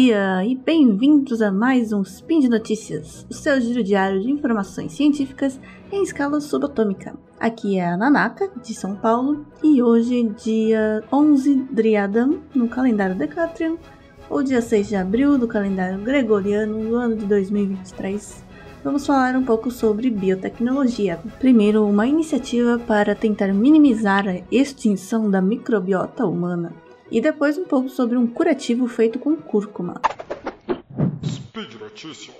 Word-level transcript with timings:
dia 0.00 0.44
e 0.44 0.54
bem-vindos 0.54 1.42
a 1.42 1.50
mais 1.50 1.92
um 1.92 2.02
Spin 2.02 2.38
de 2.38 2.48
Notícias, 2.48 3.26
o 3.28 3.34
seu 3.34 3.60
giro 3.60 3.82
diário 3.82 4.20
de 4.20 4.30
informações 4.30 4.92
científicas 4.92 5.58
em 5.90 6.04
escala 6.04 6.40
subatômica. 6.40 7.16
Aqui 7.40 7.80
é 7.80 7.84
a 7.84 7.96
Nanaka, 7.96 8.48
de 8.62 8.74
São 8.74 8.94
Paulo, 8.94 9.44
e 9.60 9.82
hoje, 9.82 10.22
dia 10.40 11.02
11 11.12 11.66
Driadan, 11.72 12.34
no 12.54 12.68
calendário 12.68 13.16
Decatrian, 13.16 13.76
ou 14.30 14.40
dia 14.40 14.62
6 14.62 14.86
de 14.86 14.94
abril 14.94 15.36
do 15.36 15.48
calendário 15.48 16.00
Gregoriano 16.00 16.78
do 16.78 16.94
ano 16.94 17.16
de 17.16 17.26
2023, 17.26 18.44
vamos 18.84 19.04
falar 19.04 19.34
um 19.34 19.44
pouco 19.44 19.68
sobre 19.68 20.10
biotecnologia. 20.10 21.18
Primeiro, 21.40 21.84
uma 21.84 22.06
iniciativa 22.06 22.78
para 22.78 23.16
tentar 23.16 23.52
minimizar 23.52 24.28
a 24.28 24.38
extinção 24.48 25.28
da 25.28 25.42
microbiota 25.42 26.24
humana 26.24 26.72
e 27.10 27.20
depois 27.20 27.56
um 27.58 27.64
pouco 27.64 27.88
sobre 27.88 28.16
um 28.16 28.26
curativo 28.26 28.86
feito 28.86 29.18
com 29.18 29.36
cúrcuma. 29.36 30.00
Speed 31.24 31.74
Notícias. 31.80 32.36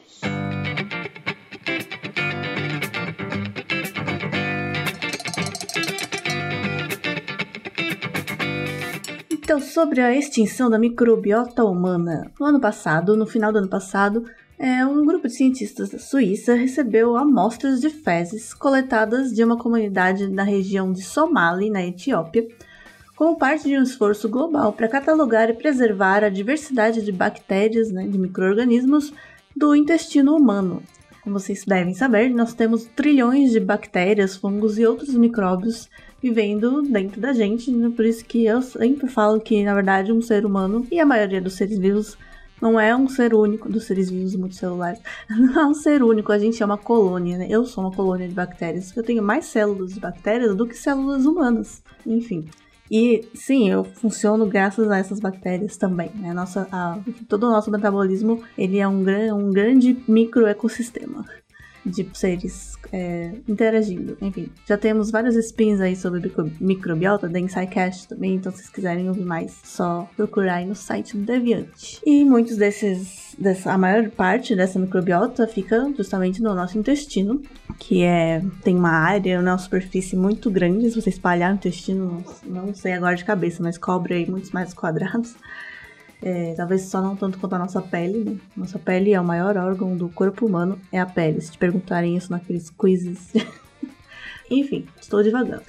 Então, 9.30 9.60
sobre 9.60 10.02
a 10.02 10.14
extinção 10.14 10.68
da 10.68 10.78
microbiota 10.78 11.64
humana. 11.64 12.30
No 12.38 12.44
ano 12.44 12.60
passado, 12.60 13.16
no 13.16 13.26
final 13.26 13.50
do 13.50 13.58
ano 13.58 13.68
passado, 13.68 14.24
é, 14.58 14.84
um 14.84 15.06
grupo 15.06 15.26
de 15.26 15.34
cientistas 15.34 15.88
da 15.88 15.98
Suíça 15.98 16.54
recebeu 16.54 17.16
amostras 17.16 17.80
de 17.80 17.88
fezes 17.88 18.52
coletadas 18.52 19.32
de 19.32 19.42
uma 19.42 19.56
comunidade 19.56 20.28
na 20.28 20.42
região 20.42 20.92
de 20.92 21.00
Somali, 21.00 21.70
na 21.70 21.82
Etiópia, 21.82 22.46
como 23.18 23.36
parte 23.36 23.68
de 23.68 23.76
um 23.76 23.82
esforço 23.82 24.28
global 24.28 24.72
para 24.72 24.86
catalogar 24.86 25.50
e 25.50 25.52
preservar 25.52 26.22
a 26.22 26.28
diversidade 26.28 27.04
de 27.04 27.10
bactérias, 27.10 27.90
né, 27.90 28.06
de 28.06 28.16
micro-organismos 28.16 29.12
do 29.56 29.74
intestino 29.74 30.36
humano. 30.36 30.80
Como 31.24 31.36
vocês 31.36 31.64
devem 31.64 31.94
saber, 31.94 32.30
nós 32.30 32.54
temos 32.54 32.84
trilhões 32.84 33.50
de 33.50 33.58
bactérias, 33.58 34.36
fungos 34.36 34.78
e 34.78 34.86
outros 34.86 35.14
micróbios 35.14 35.90
vivendo 36.22 36.80
dentro 36.82 37.20
da 37.20 37.32
gente, 37.32 37.72
né? 37.72 37.90
por 37.94 38.04
isso 38.04 38.24
que 38.24 38.46
eu 38.46 38.62
sempre 38.62 39.08
falo 39.08 39.40
que, 39.40 39.64
na 39.64 39.74
verdade, 39.74 40.12
um 40.12 40.22
ser 40.22 40.46
humano 40.46 40.86
e 40.88 41.00
a 41.00 41.04
maioria 41.04 41.40
dos 41.40 41.54
seres 41.54 41.76
vivos 41.76 42.16
não 42.62 42.78
é 42.78 42.94
um 42.94 43.08
ser 43.08 43.34
único 43.34 43.68
dos 43.68 43.82
seres 43.82 44.10
vivos 44.10 44.36
multicelulares. 44.36 45.00
Não 45.28 45.60
é 45.60 45.66
um 45.66 45.74
ser 45.74 46.04
único, 46.04 46.30
a 46.32 46.38
gente 46.38 46.60
é 46.60 46.66
uma 46.66 46.78
colônia, 46.78 47.38
né? 47.38 47.46
Eu 47.48 47.64
sou 47.64 47.84
uma 47.84 47.92
colônia 47.92 48.28
de 48.28 48.34
bactérias, 48.34 48.96
eu 48.96 49.02
tenho 49.02 49.22
mais 49.22 49.46
células 49.46 49.94
de 49.94 50.00
bactérias 50.00 50.56
do 50.56 50.66
que 50.66 50.76
células 50.76 51.24
humanas. 51.24 51.82
Enfim. 52.04 52.48
E 52.90 53.28
sim, 53.34 53.70
eu 53.70 53.84
funciono 53.84 54.46
graças 54.46 54.90
a 54.90 54.98
essas 54.98 55.20
bactérias 55.20 55.76
também. 55.76 56.10
Né? 56.14 56.32
Nossa, 56.32 56.66
a, 56.72 56.98
todo 57.28 57.44
o 57.44 57.50
nosso 57.50 57.70
metabolismo 57.70 58.42
ele 58.56 58.78
é 58.78 58.88
um, 58.88 59.04
um 59.34 59.52
grande 59.52 59.96
microecossistema 60.08 61.24
de 61.88 62.08
seres 62.14 62.76
é, 62.92 63.32
interagindo. 63.46 64.16
Enfim, 64.20 64.50
já 64.66 64.76
temos 64.76 65.10
vários 65.10 65.36
spins 65.36 65.80
aí 65.80 65.96
sobre 65.96 66.20
micro, 66.20 66.50
microbiota 66.60 67.28
da 67.28 67.38
InsideCast 67.38 68.08
também, 68.08 68.34
então 68.34 68.52
se 68.52 68.58
vocês 68.58 68.70
quiserem 68.70 69.08
ouvir 69.08 69.24
mais, 69.24 69.58
só 69.64 70.08
procurar 70.16 70.56
aí 70.56 70.66
no 70.66 70.74
site 70.74 71.16
do 71.16 71.24
Deviante. 71.24 72.00
E 72.04 72.24
muitos 72.24 72.56
desses, 72.56 73.34
dessa, 73.38 73.72
a 73.72 73.78
maior 73.78 74.08
parte 74.10 74.54
dessa 74.54 74.78
microbiota 74.78 75.46
fica 75.46 75.92
justamente 75.96 76.42
no 76.42 76.54
nosso 76.54 76.78
intestino, 76.78 77.42
que 77.78 78.02
é 78.02 78.42
tem 78.62 78.76
uma 78.76 78.90
área, 78.90 79.40
uma 79.40 79.58
superfície 79.58 80.16
muito 80.16 80.50
grande, 80.50 80.90
se 80.90 81.00
você 81.00 81.10
espalhar 81.10 81.52
o 81.52 81.54
intestino, 81.54 82.24
não 82.44 82.74
sei 82.74 82.92
agora 82.92 83.14
de 83.14 83.24
cabeça, 83.24 83.62
mas 83.62 83.78
cobre 83.78 84.14
aí 84.14 84.30
muitos 84.30 84.50
mais 84.50 84.74
quadrados. 84.74 85.36
É, 86.20 86.54
talvez 86.56 86.82
só 86.82 87.00
não 87.00 87.14
tanto 87.14 87.38
quanto 87.38 87.54
a 87.54 87.58
nossa 87.58 87.80
pele, 87.80 88.24
né? 88.24 88.36
Nossa 88.56 88.78
pele 88.78 89.12
é 89.12 89.20
o 89.20 89.24
maior 89.24 89.56
órgão 89.56 89.96
do 89.96 90.08
corpo 90.08 90.46
humano, 90.46 90.78
é 90.92 90.98
a 90.98 91.06
pele. 91.06 91.40
Se 91.40 91.52
te 91.52 91.58
perguntarem 91.58 92.16
isso 92.16 92.30
naqueles 92.30 92.70
quizzes. 92.70 93.32
Enfim, 94.50 94.86
estou 95.00 95.22
devagando. 95.22 95.62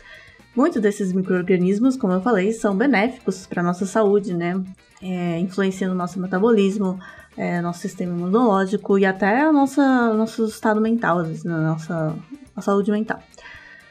Muitos 0.56 0.82
desses 0.82 1.14
micro-organismos, 1.14 1.96
como 1.96 2.14
eu 2.14 2.22
falei, 2.22 2.52
são 2.52 2.76
benéficos 2.76 3.46
para 3.46 3.62
a 3.62 3.64
nossa 3.64 3.86
saúde, 3.86 4.34
né? 4.34 4.62
É, 5.02 5.40
influenciando 5.40 5.94
nosso 5.94 6.20
metabolismo, 6.20 7.00
é, 7.38 7.62
nosso 7.62 7.80
sistema 7.80 8.14
imunológico 8.14 8.98
e 8.98 9.06
até 9.06 9.48
o 9.48 9.54
nosso, 9.54 10.46
estado 10.46 10.82
mental, 10.82 11.20
às 11.20 11.28
vezes, 11.28 11.44
nossa 11.44 12.16
a 12.56 12.62
saúde 12.62 12.92
mental. 12.92 13.22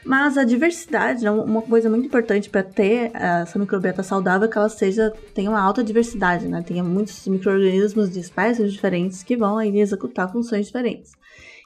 Mas 0.03 0.37
a 0.37 0.43
diversidade 0.43 1.25
é 1.25 1.31
uma 1.31 1.61
coisa 1.61 1.89
muito 1.89 2.05
importante 2.05 2.49
para 2.49 2.63
ter 2.63 3.11
essa 3.13 3.59
microbiota 3.59 4.01
saudável 4.01 4.47
é 4.47 4.51
que 4.51 4.57
ela 4.57 4.69
seja 4.69 5.11
tenha 5.35 5.49
uma 5.49 5.61
alta 5.61 5.83
diversidade, 5.83 6.47
né? 6.47 6.63
Tenha 6.65 6.83
muitos 6.83 7.27
micro-organismos 7.27 8.09
de 8.09 8.19
espécies 8.19 8.71
diferentes 8.71 9.23
que 9.23 9.35
vão 9.35 9.57
aí 9.57 9.77
executar 9.79 10.31
funções 10.31 10.67
diferentes 10.67 11.11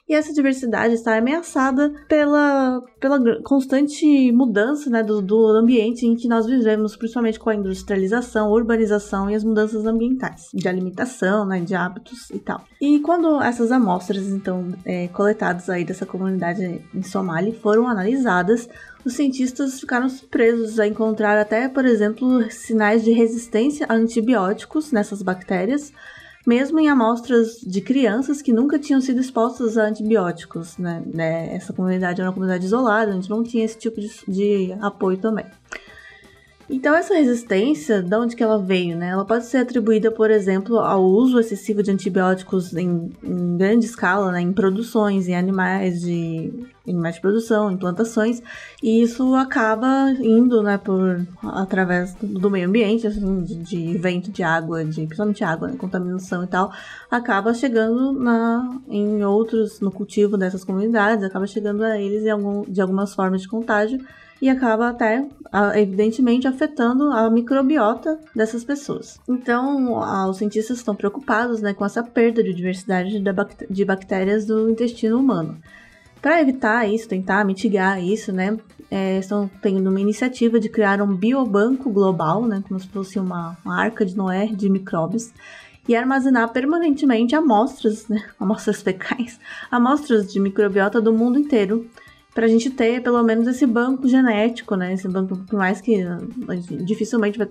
e 0.06 0.14
essa 0.14 0.32
diversidade 0.34 0.94
está 0.94 1.16
ameaçada 1.16 1.90
pela, 2.06 2.82
pela 3.00 3.42
constante 3.42 4.30
mudança 4.32 4.90
né, 4.90 5.02
do, 5.02 5.22
do 5.22 5.46
ambiente 5.48 6.06
em 6.06 6.14
que 6.14 6.28
nós 6.28 6.44
vivemos, 6.44 6.94
principalmente 6.94 7.38
com 7.38 7.48
a 7.48 7.54
industrialização, 7.54 8.50
urbanização 8.50 9.30
e 9.30 9.34
as 9.34 9.42
mudanças 9.42 9.86
ambientais, 9.86 10.48
de 10.52 10.68
alimentação, 10.68 11.46
né, 11.46 11.60
de 11.60 11.74
hábitos 11.74 12.30
e 12.30 12.38
tal. 12.38 12.62
E 12.78 13.00
quando 13.00 13.40
essas 13.40 13.72
amostras, 13.72 14.28
então, 14.28 14.74
é, 14.84 15.08
coletadas 15.08 15.70
aí 15.70 15.86
dessa 15.86 16.04
comunidade 16.04 16.82
em 16.94 17.02
Somália 17.02 17.54
foram 17.54 17.88
analisadas, 17.88 18.68
os 19.06 19.14
cientistas 19.14 19.80
ficaram 19.80 20.08
surpresos 20.08 20.78
a 20.78 20.86
encontrar 20.86 21.38
até, 21.38 21.66
por 21.66 21.86
exemplo, 21.86 22.50
sinais 22.50 23.02
de 23.02 23.12
resistência 23.12 23.86
a 23.88 23.94
antibióticos 23.94 24.92
nessas 24.92 25.22
bactérias, 25.22 25.92
mesmo 26.46 26.78
em 26.78 26.88
amostras 26.88 27.60
de 27.60 27.80
crianças 27.80 28.42
que 28.42 28.52
nunca 28.52 28.78
tinham 28.78 29.00
sido 29.00 29.20
expostas 29.20 29.78
a 29.78 29.84
antibióticos, 29.84 30.76
né? 30.78 31.02
né? 31.06 31.54
Essa 31.54 31.72
comunidade 31.72 32.20
era 32.20 32.28
uma 32.28 32.34
comunidade 32.34 32.66
isolada, 32.66 33.12
a 33.12 33.14
gente 33.14 33.30
não 33.30 33.42
tinha 33.42 33.64
esse 33.64 33.78
tipo 33.78 34.00
de, 34.00 34.10
de 34.28 34.76
apoio 34.80 35.18
também. 35.18 35.46
Então 36.68 36.94
essa 36.94 37.14
resistência, 37.14 38.02
de 38.02 38.16
onde 38.16 38.34
que 38.34 38.42
ela 38.42 38.58
veio, 38.58 38.96
né? 38.96 39.08
Ela 39.08 39.24
pode 39.24 39.46
ser 39.46 39.58
atribuída, 39.58 40.10
por 40.10 40.30
exemplo, 40.30 40.78
ao 40.78 41.04
uso 41.04 41.38
excessivo 41.38 41.82
de 41.82 41.90
antibióticos 41.90 42.74
em, 42.74 43.12
em 43.22 43.56
grande 43.56 43.84
escala, 43.84 44.32
né? 44.32 44.40
em 44.40 44.52
produções, 44.52 45.28
em 45.28 45.36
animais 45.36 46.00
de 46.00 46.52
animais 46.86 47.14
de 47.14 47.20
produção, 47.20 47.70
em 47.70 47.76
plantações, 47.76 48.42
e 48.82 49.02
isso 49.02 49.34
acaba 49.34 50.10
indo, 50.20 50.62
né, 50.62 50.76
por 50.76 51.26
através 51.42 52.14
do, 52.14 52.50
meio 52.50 52.68
ambiente, 52.68 53.06
assim, 53.06 53.42
de, 53.42 53.54
de, 53.56 53.98
vento, 53.98 54.30
de 54.30 54.42
água, 54.42 54.84
de 54.84 55.06
principalmente 55.06 55.42
água, 55.42 55.68
né, 55.68 55.76
contaminação 55.78 56.44
e 56.44 56.46
tal, 56.46 56.70
acaba 57.10 57.54
chegando 57.54 58.12
na 58.12 58.78
em 58.88 59.24
outros 59.24 59.80
no 59.80 59.90
cultivo 59.90 60.36
dessas 60.36 60.62
comunidades, 60.62 61.24
acaba 61.24 61.46
chegando 61.46 61.82
a 61.82 61.98
eles 61.98 62.26
algum, 62.26 62.62
de 62.62 62.82
algumas 62.82 63.14
formas 63.14 63.40
de 63.40 63.48
contágio 63.48 63.98
e 64.42 64.48
acaba 64.48 64.88
até, 64.88 65.26
evidentemente, 65.74 66.46
afetando 66.46 67.10
a 67.12 67.30
microbiota 67.30 68.18
dessas 68.34 68.64
pessoas. 68.64 69.18
Então, 69.28 69.98
os 70.28 70.36
cientistas 70.36 70.78
estão 70.78 70.94
preocupados 70.94 71.60
né, 71.60 71.72
com 71.72 71.84
essa 71.84 72.02
perda 72.02 72.42
de 72.42 72.52
diversidade 72.52 73.22
de 73.70 73.84
bactérias 73.84 74.44
do 74.44 74.68
intestino 74.68 75.18
humano. 75.18 75.56
Para 76.20 76.40
evitar 76.40 76.88
isso, 76.88 77.08
tentar 77.08 77.44
mitigar 77.44 78.02
isso, 78.02 78.32
né, 78.32 78.58
é, 78.90 79.18
estão 79.18 79.50
tendo 79.60 79.90
uma 79.90 80.00
iniciativa 80.00 80.58
de 80.58 80.68
criar 80.68 81.02
um 81.02 81.14
biobanco 81.14 81.90
global, 81.90 82.46
né, 82.46 82.62
como 82.66 82.80
se 82.80 82.88
fosse 82.88 83.18
uma, 83.18 83.56
uma 83.64 83.78
arca 83.78 84.06
de 84.06 84.16
Noé 84.16 84.46
de 84.46 84.68
micróbios, 84.70 85.32
e 85.86 85.94
armazenar 85.94 86.50
permanentemente 86.50 87.34
amostras, 87.34 88.08
né, 88.08 88.24
amostras 88.40 88.80
fecais, 88.80 89.38
amostras 89.70 90.32
de 90.32 90.40
microbiota 90.40 91.00
do 91.00 91.12
mundo 91.12 91.38
inteiro, 91.38 91.86
para 92.34 92.46
a 92.46 92.48
gente 92.48 92.68
ter 92.68 93.00
pelo 93.02 93.22
menos 93.22 93.46
esse 93.46 93.64
banco 93.64 94.08
genético, 94.08 94.74
né? 94.74 94.92
Esse 94.92 95.08
banco, 95.08 95.36
por 95.36 95.56
mais 95.56 95.80
que 95.80 96.04
dificilmente 96.84 97.38
vai, 97.38 97.48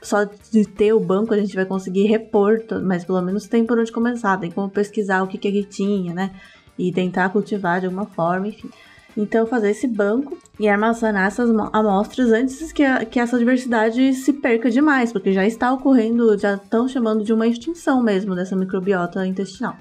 só 0.00 0.24
de 0.24 0.64
ter 0.64 0.92
o 0.92 1.00
banco 1.00 1.34
a 1.34 1.38
gente 1.38 1.54
vai 1.54 1.66
conseguir 1.66 2.06
repor, 2.06 2.62
mas 2.82 3.04
pelo 3.04 3.20
menos 3.20 3.46
tem 3.48 3.66
por 3.66 3.78
onde 3.78 3.90
começar, 3.90 4.38
tem 4.38 4.50
como 4.50 4.70
pesquisar 4.70 5.22
o 5.22 5.26
que, 5.26 5.36
que 5.36 5.48
ele 5.48 5.64
tinha, 5.64 6.14
né? 6.14 6.30
E 6.78 6.92
tentar 6.92 7.28
cultivar 7.30 7.80
de 7.80 7.86
alguma 7.86 8.06
forma, 8.06 8.48
enfim. 8.48 8.70
Então, 9.16 9.44
fazer 9.46 9.70
esse 9.70 9.88
banco 9.88 10.38
e 10.58 10.68
armazenar 10.68 11.26
essas 11.26 11.50
amostras 11.72 12.30
antes 12.30 12.72
que, 12.72 12.82
a, 12.82 13.04
que 13.04 13.18
essa 13.18 13.38
diversidade 13.38 14.14
se 14.14 14.32
perca 14.32 14.70
demais, 14.70 15.12
porque 15.12 15.32
já 15.32 15.44
está 15.44 15.72
ocorrendo, 15.72 16.38
já 16.38 16.54
estão 16.54 16.86
chamando 16.86 17.24
de 17.24 17.32
uma 17.32 17.46
extinção 17.46 18.02
mesmo 18.02 18.36
dessa 18.36 18.54
microbiota 18.54 19.26
intestinal. 19.26 19.76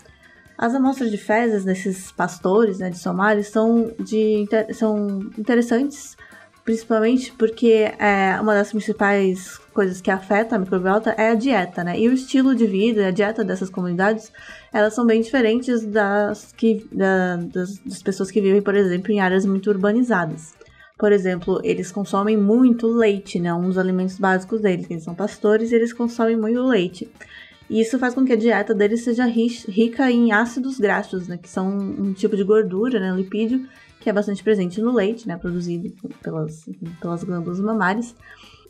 As 0.61 0.75
amostras 0.75 1.09
de 1.09 1.17
fezes 1.17 1.63
desses 1.63 2.11
pastores 2.11 2.79
né, 2.79 2.89
de 2.89 2.99
Somália 2.99 3.41
são, 3.43 3.93
de, 3.97 4.45
são 4.73 5.21
interessantes, 5.37 6.17
principalmente 6.65 7.31
porque 7.31 7.89
é, 7.97 8.37
uma 8.41 8.53
das 8.53 8.69
principais 8.69 9.57
coisas 9.73 10.01
que 10.01 10.11
afeta 10.11 10.57
a 10.57 10.59
microbiota 10.59 11.11
é 11.11 11.29
a 11.29 11.33
dieta, 11.33 11.81
né? 11.81 11.97
E 11.97 12.09
o 12.09 12.11
estilo 12.11 12.53
de 12.53 12.67
vida, 12.67 13.07
a 13.07 13.11
dieta 13.11 13.41
dessas 13.41 13.69
comunidades, 13.69 14.33
elas 14.73 14.93
são 14.93 15.05
bem 15.05 15.21
diferentes 15.21 15.85
das, 15.85 16.51
que, 16.51 16.85
da, 16.91 17.37
das, 17.37 17.77
das 17.77 18.03
pessoas 18.03 18.29
que 18.29 18.41
vivem, 18.41 18.61
por 18.61 18.75
exemplo, 18.75 19.13
em 19.13 19.21
áreas 19.21 19.45
muito 19.45 19.69
urbanizadas. 19.69 20.53
Por 20.97 21.13
exemplo, 21.13 21.61
eles 21.63 21.89
consomem 21.89 22.35
muito 22.35 22.85
leite, 22.85 23.39
né? 23.39 23.53
Um 23.53 23.61
dos 23.61 23.77
alimentos 23.77 24.19
básicos 24.19 24.59
deles. 24.59 24.87
Eles 24.89 25.03
são 25.05 25.15
pastores 25.15 25.71
e 25.71 25.75
eles 25.75 25.93
consomem 25.93 26.35
muito 26.35 26.61
leite. 26.63 27.09
E 27.69 27.81
isso 27.81 27.99
faz 27.99 28.15
com 28.15 28.25
que 28.25 28.33
a 28.33 28.37
dieta 28.37 28.73
deles 28.73 29.03
seja 29.03 29.25
rica 29.25 30.11
em 30.11 30.31
ácidos 30.31 30.79
graxos, 30.79 31.27
né, 31.27 31.37
que 31.37 31.49
são 31.49 31.67
um 31.77 32.13
tipo 32.13 32.35
de 32.35 32.43
gordura, 32.43 32.99
né, 32.99 33.15
lipídio, 33.15 33.67
que 33.99 34.09
é 34.09 34.13
bastante 34.13 34.43
presente 34.43 34.81
no 34.81 34.93
leite, 34.93 35.27
né, 35.27 35.37
produzido 35.37 35.93
pelas, 36.23 36.67
pelas 36.99 37.23
glândulas 37.23 37.59
mamárias. 37.59 38.15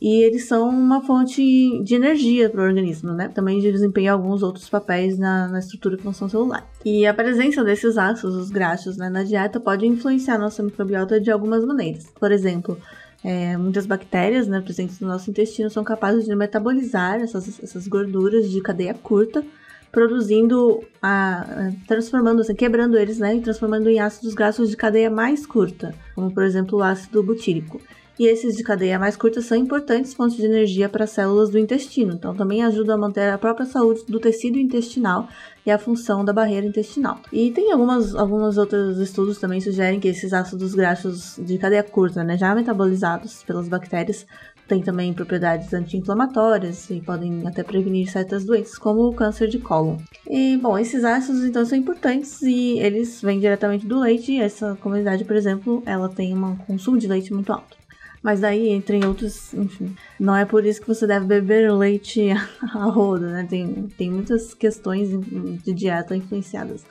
E 0.01 0.23
eles 0.23 0.47
são 0.47 0.69
uma 0.69 1.01
fonte 1.01 1.41
de 1.83 1.95
energia 1.95 2.49
para 2.49 2.61
o 2.61 2.63
organismo, 2.63 3.11
né? 3.11 3.27
Também 3.27 3.59
desempenham 3.59 4.15
alguns 4.15 4.41
outros 4.41 4.69
papéis 4.69 5.17
na, 5.17 5.49
na 5.49 5.59
estrutura 5.59 5.97
e 5.97 6.01
função 6.01 6.29
celular. 6.29 6.65
E 6.85 7.05
a 7.05 7.13
presença 7.13 7.65
desses 7.65 7.97
ácidos, 7.97 8.33
os 8.33 8.49
graxos, 8.49 8.95
né, 8.95 9.09
na 9.09 9.23
dieta 9.23 9.59
pode 9.59 9.85
influenciar 9.85 10.35
a 10.35 10.39
nossa 10.39 10.63
microbiota 10.63 11.19
de 11.19 11.29
algumas 11.29 11.65
maneiras. 11.65 12.05
Por 12.17 12.31
exemplo, 12.31 12.77
é, 13.23 13.57
muitas 13.57 13.85
bactérias 13.85 14.47
né, 14.47 14.61
presentes 14.61 14.99
no 14.99 15.07
nosso 15.07 15.29
intestino 15.29 15.69
são 15.69 15.83
capazes 15.83 16.25
de 16.25 16.35
metabolizar 16.35 17.19
essas, 17.19 17.61
essas 17.61 17.87
gorduras 17.87 18.49
de 18.49 18.61
cadeia 18.61 18.93
curta, 18.93 19.43
produzindo, 19.91 20.83
a, 21.01 21.71
transformando, 21.87 22.41
assim, 22.41 22.55
quebrando 22.55 22.97
eles 22.97 23.17
né, 23.17 23.35
e 23.35 23.41
transformando 23.41 23.89
em 23.89 23.99
ácidos 23.99 24.33
graxos 24.33 24.69
de 24.69 24.77
cadeia 24.77 25.09
mais 25.09 25.45
curta, 25.45 25.93
como 26.15 26.31
por 26.31 26.43
exemplo 26.43 26.79
o 26.79 26.83
ácido 26.83 27.23
butírico. 27.23 27.81
E 28.19 28.27
esses 28.27 28.57
de 28.57 28.63
cadeia 28.63 28.99
mais 28.99 29.15
curta 29.15 29.41
são 29.41 29.57
importantes 29.57 30.13
fontes 30.13 30.35
de 30.35 30.45
energia 30.45 30.89
para 30.89 31.05
as 31.05 31.11
células 31.11 31.49
do 31.49 31.57
intestino, 31.57 32.15
então 32.15 32.35
também 32.35 32.61
ajudam 32.65 32.95
a 32.95 32.99
manter 32.99 33.29
a 33.29 33.37
própria 33.37 33.65
saúde 33.65 34.03
do 34.09 34.19
tecido 34.19 34.59
intestinal 34.59 35.29
e 35.65 35.71
a 35.71 35.79
função 35.79 36.25
da 36.25 36.33
barreira 36.33 36.67
intestinal. 36.67 37.21
E 37.31 37.49
tem 37.51 37.71
algumas, 37.71 38.13
alguns 38.13 38.57
outros 38.57 38.97
estudos 38.97 39.39
também 39.39 39.61
sugerem 39.61 40.01
que 40.01 40.09
esses 40.09 40.33
ácidos 40.33 40.75
graxos 40.75 41.39
de 41.39 41.57
cadeia 41.57 41.81
curta, 41.81 42.21
né, 42.21 42.37
já 42.37 42.53
metabolizados 42.53 43.41
pelas 43.43 43.69
bactérias, 43.69 44.25
têm 44.67 44.81
também 44.81 45.13
propriedades 45.13 45.73
anti-inflamatórias 45.73 46.89
e 46.89 46.99
podem 46.99 47.47
até 47.47 47.63
prevenir 47.63 48.11
certas 48.11 48.43
doenças, 48.43 48.77
como 48.77 49.07
o 49.07 49.13
câncer 49.13 49.47
de 49.47 49.59
cólon. 49.59 49.95
E, 50.29 50.57
bom, 50.57 50.77
esses 50.77 51.05
ácidos 51.05 51.45
então 51.45 51.65
são 51.65 51.77
importantes 51.77 52.41
e 52.41 52.77
eles 52.79 53.21
vêm 53.21 53.39
diretamente 53.39 53.87
do 53.87 53.97
leite. 53.97 54.37
Essa 54.37 54.77
comunidade, 54.81 55.23
por 55.23 55.37
exemplo, 55.37 55.81
ela 55.85 56.09
tem 56.09 56.37
um 56.37 56.57
consumo 56.57 56.97
de 56.97 57.07
leite 57.07 57.33
muito 57.33 57.53
alto. 57.53 57.78
Mas 58.21 58.41
daí, 58.41 58.69
entre 58.69 59.03
outros, 59.05 59.53
enfim, 59.53 59.95
não 60.19 60.35
é 60.35 60.43
por 60.43 60.65
isso 60.65 60.81
que 60.81 60.87
você 60.87 61.07
deve 61.07 61.25
beber 61.25 61.71
leite 61.71 62.29
a 62.61 62.85
roda, 62.85 63.27
né? 63.27 63.47
Tem, 63.49 63.87
tem 63.97 64.11
muitas 64.11 64.53
questões 64.53 65.09
de 65.09 65.73
dieta 65.73 66.15
influenciadas. 66.15 66.83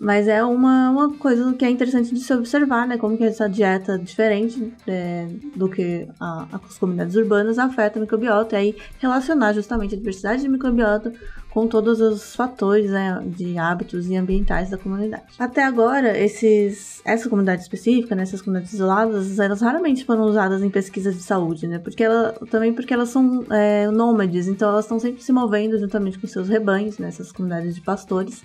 Mas 0.00 0.28
é 0.28 0.44
uma, 0.44 0.90
uma 0.90 1.14
coisa 1.14 1.52
que 1.54 1.64
é 1.64 1.70
interessante 1.70 2.14
de 2.14 2.20
se 2.20 2.32
observar, 2.32 2.86
né? 2.86 2.96
Como 2.96 3.16
que 3.16 3.24
essa 3.24 3.48
dieta 3.48 3.98
diferente 3.98 4.72
é, 4.86 5.26
do 5.56 5.68
que 5.68 6.06
a, 6.20 6.46
as 6.52 6.78
comunidades 6.78 7.16
urbanas 7.16 7.58
afeta 7.58 7.98
a 7.98 8.02
microbiota. 8.02 8.54
E 8.54 8.58
aí 8.58 8.76
relacionar 9.00 9.52
justamente 9.52 9.94
a 9.94 9.98
diversidade 9.98 10.42
de 10.42 10.48
microbiota 10.48 11.12
com 11.50 11.66
todos 11.66 12.00
os 12.00 12.36
fatores 12.36 12.90
né, 12.90 13.20
de 13.26 13.58
hábitos 13.58 14.08
e 14.08 14.14
ambientais 14.14 14.70
da 14.70 14.78
comunidade. 14.78 15.24
Até 15.38 15.64
agora, 15.64 16.16
esses, 16.16 17.00
essa 17.04 17.28
comunidade 17.28 17.62
específica, 17.62 18.14
né, 18.14 18.22
essas 18.22 18.40
comunidades 18.40 18.74
isoladas, 18.74 19.38
elas 19.40 19.60
raramente 19.60 20.04
foram 20.04 20.22
usadas 20.22 20.62
em 20.62 20.70
pesquisas 20.70 21.16
de 21.16 21.22
saúde, 21.22 21.66
né? 21.66 21.78
Porque 21.78 22.04
ela, 22.04 22.34
também 22.50 22.72
porque 22.72 22.94
elas 22.94 23.08
são 23.08 23.44
é, 23.50 23.90
nômades, 23.90 24.46
então 24.46 24.68
elas 24.68 24.84
estão 24.84 25.00
sempre 25.00 25.22
se 25.22 25.32
movendo 25.32 25.76
juntamente 25.78 26.18
com 26.18 26.28
seus 26.28 26.48
rebanhos, 26.48 26.98
nessas 26.98 27.28
né, 27.28 27.32
comunidades 27.34 27.74
de 27.74 27.80
pastores 27.80 28.44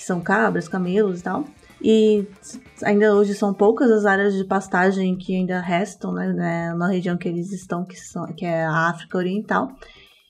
que 0.00 0.06
são 0.06 0.18
cabras, 0.18 0.66
camelos 0.66 1.20
e 1.20 1.22
tal. 1.22 1.44
E 1.82 2.26
ainda 2.82 3.14
hoje 3.14 3.34
são 3.34 3.52
poucas 3.52 3.90
as 3.90 4.06
áreas 4.06 4.34
de 4.34 4.44
pastagem 4.44 5.16
que 5.16 5.36
ainda 5.36 5.60
restam, 5.60 6.12
né, 6.12 6.32
né, 6.32 6.74
na 6.74 6.88
região 6.88 7.18
que 7.18 7.28
eles 7.28 7.52
estão, 7.52 7.84
que, 7.84 7.96
são, 7.96 8.26
que 8.32 8.46
é 8.46 8.64
a 8.64 8.88
África 8.88 9.18
Oriental. 9.18 9.72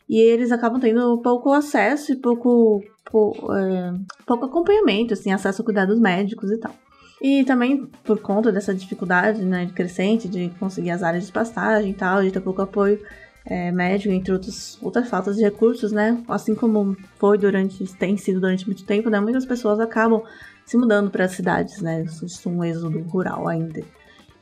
E 0.08 0.18
eles 0.18 0.50
acabam 0.50 0.80
tendo 0.80 1.18
pouco 1.22 1.52
acesso 1.52 2.12
e 2.12 2.16
pouco, 2.16 2.82
pouco, 3.10 3.54
é, 3.54 3.94
pouco 4.26 4.46
acompanhamento, 4.46 5.14
assim, 5.14 5.32
acesso 5.32 5.62
a 5.62 5.64
cuidados 5.64 6.00
médicos 6.00 6.50
e 6.50 6.58
tal. 6.58 6.74
E 7.22 7.44
também 7.44 7.86
por 8.02 8.20
conta 8.20 8.50
dessa 8.50 8.74
dificuldade 8.74 9.44
né, 9.44 9.70
crescente 9.72 10.28
de 10.28 10.50
conseguir 10.58 10.90
as 10.90 11.04
áreas 11.04 11.26
de 11.26 11.32
pastagem 11.32 11.92
e 11.92 11.94
tal, 11.94 12.22
de 12.22 12.32
ter 12.32 12.40
pouco 12.40 12.62
apoio, 12.62 13.00
é, 13.46 13.70
entre 14.06 14.32
outros, 14.32 14.78
outras 14.82 15.08
faltas 15.08 15.36
de 15.36 15.42
recursos, 15.42 15.92
né? 15.92 16.22
Assim 16.28 16.54
como 16.54 16.96
foi 17.18 17.38
durante, 17.38 17.84
tem 17.96 18.16
sido 18.16 18.40
durante 18.40 18.66
muito 18.66 18.84
tempo, 18.84 19.08
né? 19.08 19.18
Muitas 19.20 19.46
pessoas 19.46 19.80
acabam 19.80 20.22
se 20.64 20.76
mudando 20.76 21.10
para 21.10 21.24
as 21.24 21.32
cidades, 21.32 21.80
né? 21.80 22.02
Isso 22.04 22.48
é 22.48 22.52
um 22.52 22.62
êxodo 22.62 23.00
rural 23.00 23.48
ainda. 23.48 23.82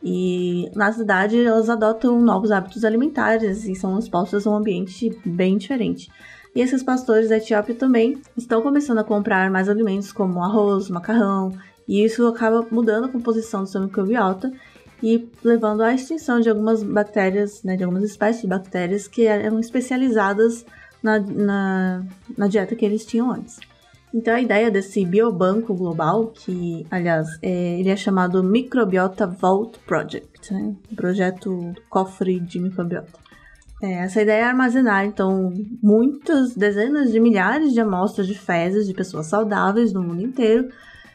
E 0.03 0.71
na 0.75 0.93
cidade 0.93 1.43
elas 1.43 1.69
adotam 1.69 2.21
novos 2.21 2.51
hábitos 2.51 2.85
alimentares 2.85 3.65
e 3.67 3.75
são 3.75 3.99
expostas 3.99 4.47
a 4.47 4.51
um 4.51 4.57
ambiente 4.57 5.11
bem 5.25 5.57
diferente. 5.57 6.09
E 6.55 6.61
esses 6.61 6.83
pastores 6.83 7.29
da 7.29 7.37
Etiópia 7.37 7.75
também 7.75 8.21
estão 8.37 8.63
começando 8.63 8.99
a 8.99 9.05
comprar 9.05 9.51
mais 9.51 9.69
alimentos 9.69 10.13
como 10.13 10.43
arroz, 10.43 10.89
macarrão, 10.89 11.53
e 11.87 12.05
isso 12.05 12.27
acaba 12.27 12.67
mudando 12.71 13.05
a 13.05 13.09
composição 13.09 13.63
do 13.63 13.69
seu 13.69 13.81
microbiota 13.81 14.53
e 15.03 15.31
levando 15.45 15.83
à 15.83 15.95
extinção 15.95 16.41
de 16.41 16.49
algumas 16.49 16.83
bactérias, 16.83 17.63
né, 17.63 17.77
de 17.77 17.85
algumas 17.85 18.05
espécies 18.05 18.43
de 18.43 18.49
bactérias 18.49 19.07
que 19.07 19.27
eram 19.27 19.61
especializadas 19.61 20.65
na, 21.03 21.19
na, 21.21 22.05
na 22.37 22.49
dieta 22.49 22.75
que 22.75 22.85
eles 22.85 23.05
tinham 23.05 23.31
antes. 23.31 23.59
Então 24.13 24.35
a 24.35 24.41
ideia 24.41 24.71
desse 24.71 25.05
biobanco 25.05 25.75
global, 25.75 26.29
que 26.29 26.87
aliás 26.91 27.29
é, 27.43 27.79
ele 27.79 27.91
é 27.91 27.97
chamado 27.97 28.43
Microbiota 28.43 29.27
Vault 29.27 29.79
Project, 29.81 30.53
né? 30.53 30.75
projeto 30.97 31.75
cofre 31.89 32.41
de 32.41 32.59
microbiota. 32.59 33.29
É, 33.81 33.93
essa 34.01 34.21
ideia 34.21 34.41
é 34.41 34.45
armazenar 34.45 35.05
então 35.05 35.53
muitas 35.81 36.55
dezenas 36.57 37.13
de 37.13 37.21
milhares 37.21 37.73
de 37.73 37.81
amostras 37.81 38.27
de 38.27 38.35
fezes 38.37 38.87
de 38.87 38.95
pessoas 38.95 39.27
saudáveis 39.27 39.93
no 39.93 40.03
mundo 40.03 40.23
inteiro 40.23 40.69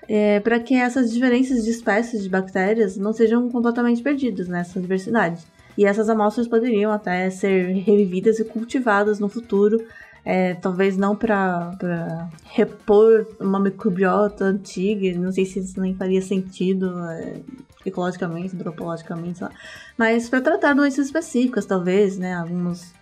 é, 0.07 0.39
para 0.39 0.59
que 0.59 0.75
essas 0.75 1.11
diferenças 1.11 1.63
de 1.63 1.69
espécies 1.69 2.23
de 2.23 2.29
bactérias 2.29 2.97
não 2.97 3.13
sejam 3.13 3.49
completamente 3.49 4.01
perdidas 4.01 4.47
nessa 4.47 4.79
diversidade. 4.79 5.43
E 5.77 5.85
essas 5.85 6.09
amostras 6.09 6.47
poderiam 6.47 6.91
até 6.91 7.29
ser 7.29 7.73
revividas 7.73 8.39
e 8.39 8.43
cultivadas 8.43 9.19
no 9.19 9.27
futuro, 9.27 9.83
é, 10.25 10.53
talvez 10.55 10.95
não 10.95 11.15
para 11.15 12.29
repor 12.45 13.25
uma 13.39 13.59
microbiota 13.59 14.45
antiga, 14.45 15.17
não 15.17 15.31
sei 15.31 15.45
se 15.45 15.59
isso 15.59 15.79
nem 15.81 15.95
faria 15.95 16.21
sentido 16.21 16.97
é, 17.09 17.41
ecologicamente, 17.85 18.55
antropologicamente, 18.55 19.39
sei 19.39 19.47
lá, 19.47 19.53
mas 19.97 20.29
para 20.29 20.41
tratar 20.41 20.73
doenças 20.73 21.07
específicas, 21.07 21.65
talvez, 21.65 22.17
né, 22.17 22.35
algumas 22.35 22.93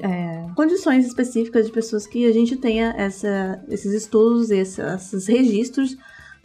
é, 0.00 0.44
condições 0.54 1.06
específicas 1.06 1.66
de 1.66 1.72
pessoas 1.72 2.06
que 2.06 2.26
a 2.26 2.32
gente 2.32 2.56
tenha 2.56 2.92
essa, 2.98 3.62
esses 3.68 3.92
estudos, 3.94 4.50
esses, 4.50 4.78
esses 4.78 5.26
registros 5.26 5.96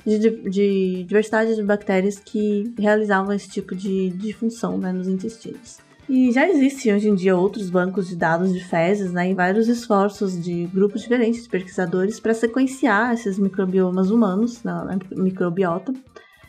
de, 0.05 0.49
de, 0.49 1.03
diversidade 1.03 1.55
de 1.55 1.63
bactérias 1.63 2.19
que 2.19 2.73
realizavam 2.77 3.33
esse 3.33 3.49
tipo 3.49 3.75
de, 3.75 4.09
de 4.09 4.33
função 4.33 4.77
né, 4.77 4.91
nos 4.91 5.07
intestinos. 5.07 5.79
E 6.09 6.31
já 6.31 6.49
existem 6.49 6.93
hoje 6.93 7.07
em 7.07 7.15
dia 7.15 7.37
outros 7.37 7.69
bancos 7.69 8.09
de 8.09 8.15
dados 8.15 8.51
de 8.51 8.63
fezes, 8.63 9.13
né, 9.13 9.31
e 9.31 9.33
vários 9.33 9.67
esforços 9.67 10.41
de 10.41 10.65
grupos 10.65 11.01
diferentes 11.01 11.43
de 11.43 11.49
pesquisadores 11.49 12.19
para 12.19 12.33
sequenciar 12.33 13.13
esses 13.13 13.39
microbiomas 13.39 14.09
humanos 14.09 14.63
na, 14.63 14.83
na 14.83 14.99
microbiota. 15.11 15.93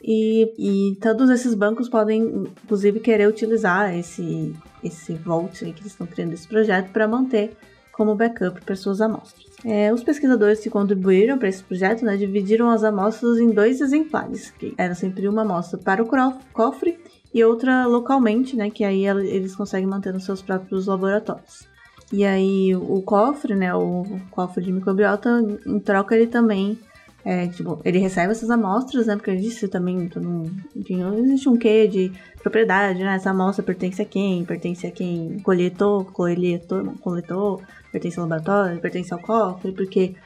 E, 0.03 0.53
e, 0.59 0.97
todos 0.97 1.31
esses 1.31 1.55
bancos 1.55 1.89
podem, 1.89 2.49
inclusive, 2.65 2.99
querer 2.99 3.29
utilizar 3.29 3.97
esse, 3.97 4.53
esse 4.83 5.15
Vault 5.15 5.61
que 5.61 5.81
eles 5.81 5.93
estão 5.93 6.09
criando 6.09 6.33
esse 6.33 6.49
projeto 6.49 6.91
para 6.91 7.07
manter 7.07 7.53
como 7.93 8.15
backup 8.15 8.61
para 8.65 8.75
suas 8.75 9.01
amostras. 9.01 9.47
É, 9.65 9.93
os 9.93 10.03
pesquisadores 10.03 10.61
que 10.61 10.71
contribuíram 10.71 11.39
para 11.39 11.49
esse 11.49 11.63
projeto 11.63 12.05
né, 12.05 12.17
dividiram 12.17 12.71
as 12.71 12.83
amostras 12.83 13.39
em 13.39 13.51
dois 13.51 13.81
exemplares, 13.81 14.51
que 14.51 14.75
era 14.77 14.95
sempre 14.95 15.29
uma 15.29 15.43
amostra 15.43 15.79
para 15.79 16.03
o 16.03 16.09
cofre 16.53 16.99
e 17.33 17.45
outra 17.45 17.87
localmente, 17.87 18.57
né, 18.57 18.71
que 18.71 18.85
aí 18.85 19.07
eles 19.07 19.55
conseguem 19.55 19.87
manter 19.87 20.13
nos 20.13 20.25
seus 20.25 20.43
próprios 20.43 20.87
laboratórios. 20.87 21.71
E 22.13 22.25
aí 22.25 22.75
o 22.75 23.01
cofre, 23.03 23.55
né, 23.55 23.75
o 23.75 24.05
cofre 24.31 24.65
de 24.65 24.73
microbiota, 24.73 25.31
em 25.67 25.79
troca 25.79 26.15
ele 26.15 26.27
também 26.27 26.79
é, 27.25 27.47
tipo, 27.47 27.81
ele 27.85 27.99
recebe 27.99 28.33
essas 28.33 28.51
amostras, 28.51 29.07
né? 29.07 29.15
Porque 29.15 29.31
existe 29.31 29.69
também, 29.69 30.09
todo, 30.09 30.51
enfim, 30.75 31.03
existe 31.19 31.49
um 31.49 31.57
quê 31.57 31.87
de 31.87 32.13
propriedade, 32.43 33.03
né? 33.03 33.15
Essa 33.15 33.31
amostra 33.31 33.63
pertence 33.63 34.03
a 34.03 34.05
quem? 34.05 34.45
Pertence 34.45 34.87
a 34.87 34.91
quem 34.91 35.39
coletou, 35.39 36.05
coletou, 36.07 36.95
coletou, 37.01 37.63
pertence 37.93 38.19
ao 38.19 38.27
laboratório, 38.27 38.81
pertence 38.81 39.13
ao 39.13 39.21
cofre, 39.21 39.71
porque 39.73 40.17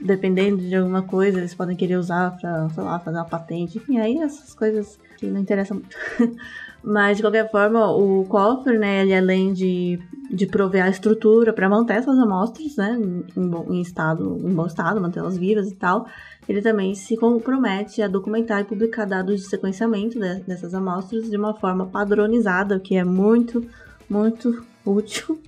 dependendo 0.00 0.58
de 0.58 0.76
alguma 0.76 1.02
coisa, 1.02 1.38
eles 1.38 1.54
podem 1.54 1.76
querer 1.76 1.96
usar 1.96 2.36
pra, 2.36 2.68
sei 2.68 2.82
lá, 2.82 2.98
fazer 2.98 3.16
uma 3.16 3.24
patente. 3.24 3.78
Enfim, 3.78 3.98
aí 3.98 4.18
essas 4.18 4.54
coisas 4.54 4.98
que 5.16 5.26
não 5.26 5.40
interessam 5.40 5.78
muito. 5.78 5.96
Mas, 6.86 7.16
de 7.16 7.22
qualquer 7.22 7.50
forma, 7.50 7.90
o 7.90 8.26
cofre, 8.26 8.76
né, 8.76 9.00
ele 9.00 9.14
além 9.14 9.54
de, 9.54 9.98
de 10.30 10.46
prover 10.46 10.84
a 10.84 10.90
estrutura 10.90 11.50
para 11.50 11.66
manter 11.66 11.94
essas 11.94 12.18
amostras, 12.18 12.76
né, 12.76 13.00
em, 13.34 13.48
bom, 13.48 13.66
em, 13.70 13.80
estado, 13.80 14.38
em 14.44 14.52
bom 14.52 14.66
estado, 14.66 15.00
mantê-las 15.00 15.38
vivas 15.38 15.70
e 15.70 15.74
tal, 15.74 16.06
ele 16.46 16.60
também 16.60 16.94
se 16.94 17.16
compromete 17.16 18.02
a 18.02 18.08
documentar 18.08 18.60
e 18.60 18.64
publicar 18.64 19.06
dados 19.06 19.40
de 19.40 19.48
sequenciamento 19.48 20.20
de, 20.20 20.40
dessas 20.42 20.74
amostras 20.74 21.30
de 21.30 21.36
uma 21.38 21.54
forma 21.54 21.86
padronizada, 21.86 22.76
o 22.76 22.80
que 22.80 22.96
é 22.96 23.04
muito, 23.04 23.64
muito 24.06 24.62
útil, 24.84 25.40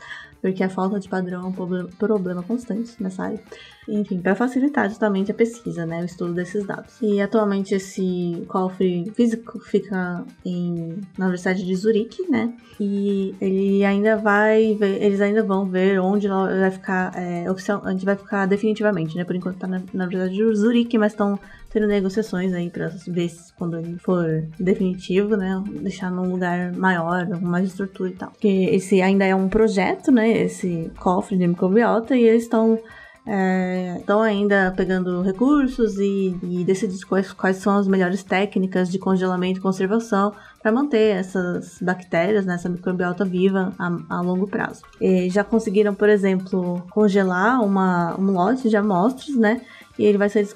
porque 0.47 0.63
a 0.63 0.71
falta 0.71 1.01
de 1.01 1.09
padrão 1.09 1.43
é 1.43 1.47
um 1.47 1.89
problema 1.91 2.41
constante 2.41 3.03
nessa 3.03 3.25
área. 3.25 3.43
Enfim, 3.89 4.21
para 4.21 4.35
facilitar 4.35 4.89
justamente 4.89 5.31
a 5.31 5.35
pesquisa, 5.35 5.87
né, 5.87 6.03
o 6.03 6.05
estudo 6.05 6.35
desses 6.35 6.67
dados. 6.67 7.01
E 7.01 7.21
atualmente 7.21 7.75
esse 7.75 8.45
cofre 8.49 9.11
físico 9.15 9.59
fica 9.61 10.25
em, 10.45 11.01
na 11.17 11.27
Universidade 11.27 11.65
de 11.65 11.75
Zurique, 11.75 12.29
né, 12.31 12.53
e 12.81 13.35
ele 13.41 13.85
ainda 13.85 14.17
vai 14.17 14.75
ver, 14.75 15.03
eles 15.03 15.21
ainda 15.21 15.43
vão 15.43 15.65
ver 15.65 16.01
onde 16.01 16.29
vai 16.29 16.71
ficar 16.71 17.13
é, 17.17 17.51
oficial, 17.51 17.83
onde 17.85 18.05
vai 18.05 18.17
ficar 18.17 18.47
definitivamente, 18.47 19.17
né, 19.17 19.25
por 19.25 19.37
enquanto 19.37 19.59
tá 19.59 19.67
na, 19.67 19.83
na 19.93 20.05
Universidade 20.05 20.35
de 20.35 20.57
Zurique, 20.57 20.99
mas 20.99 21.13
estão 21.13 21.39
tendo 21.71 21.87
negociações 21.87 22.55
aí 22.55 22.71
para 22.71 22.89
ver 23.07 23.29
se 23.29 23.53
quando 23.55 23.79
ele 23.79 23.99
for 23.99 24.45
definitivo, 24.59 25.37
né, 25.37 25.63
deixar 25.81 26.11
num 26.11 26.31
lugar 26.31 26.73
maior, 26.73 27.27
com 27.27 27.45
mais 27.45 27.69
estrutura 27.69 28.11
e 28.11 28.15
tal. 28.15 28.31
Porque 28.31 28.49
esse 28.49 29.03
ainda 29.03 29.25
é 29.25 29.35
um 29.35 29.49
projeto, 29.49 30.11
né, 30.11 30.31
esse 30.43 30.91
cofre 30.99 31.37
de 31.37 31.47
microbiota, 31.47 32.17
e 32.17 32.23
eles 32.23 32.45
estão 32.45 32.79
estão 33.27 34.25
é, 34.25 34.29
ainda 34.29 34.73
pegando 34.77 35.21
recursos 35.21 35.99
e, 35.99 36.39
e 36.43 36.65
decidindo 36.65 37.05
quais, 37.07 37.33
quais 37.33 37.57
são 37.57 37.77
as 37.77 37.89
melhores 37.89 38.23
técnicas 38.23 38.89
de 38.89 38.99
congelamento 39.01 39.59
e 39.59 39.63
conservação 39.63 40.33
para 40.63 40.71
manter 40.71 41.17
essas 41.17 41.79
bactérias, 41.81 42.47
né, 42.47 42.55
essa 42.55 42.69
microbiota 42.69 43.25
viva 43.25 43.73
a, 43.79 43.99
a 44.09 44.21
longo 44.21 44.47
prazo. 44.47 44.83
E 45.01 45.29
já 45.29 45.43
conseguiram, 45.43 45.95
por 45.95 46.09
exemplo, 46.09 46.83
congelar 46.91 47.61
uma, 47.63 48.19
um 48.19 48.31
lote 48.31 48.69
de 48.69 48.77
amostras, 48.77 49.37
né? 49.37 49.61
E 49.99 50.05
ele 50.05 50.19
vai 50.19 50.29
ser 50.29 50.47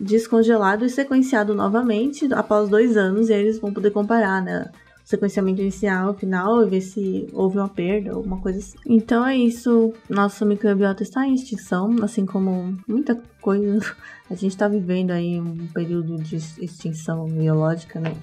descongelado 0.00 0.84
e 0.84 0.90
sequenciado 0.90 1.54
novamente 1.54 2.32
após 2.34 2.68
dois 2.68 2.96
anos 2.96 3.28
e 3.28 3.32
eles 3.32 3.60
vão 3.60 3.72
poder 3.72 3.90
comparar, 3.90 4.42
né? 4.42 4.68
Sequenciamento 5.10 5.60
inicial, 5.60 6.14
final, 6.14 6.64
e 6.64 6.70
ver 6.70 6.80
se 6.80 7.26
houve 7.32 7.58
uma 7.58 7.68
perda, 7.68 8.12
alguma 8.12 8.40
coisa 8.40 8.60
assim. 8.60 8.78
Então 8.86 9.26
é 9.26 9.36
isso. 9.36 9.92
Nossa 10.08 10.44
microbiota 10.44 11.02
está 11.02 11.26
em 11.26 11.34
extinção, 11.34 11.96
assim 12.02 12.24
como 12.24 12.78
muita 12.86 13.20
coisa. 13.40 13.80
A 14.30 14.34
gente 14.34 14.52
está 14.52 14.68
vivendo 14.68 15.10
aí 15.10 15.40
um 15.40 15.66
período 15.74 16.16
de 16.16 16.36
extinção 16.36 17.26
biológica, 17.26 17.98
né? 17.98 18.14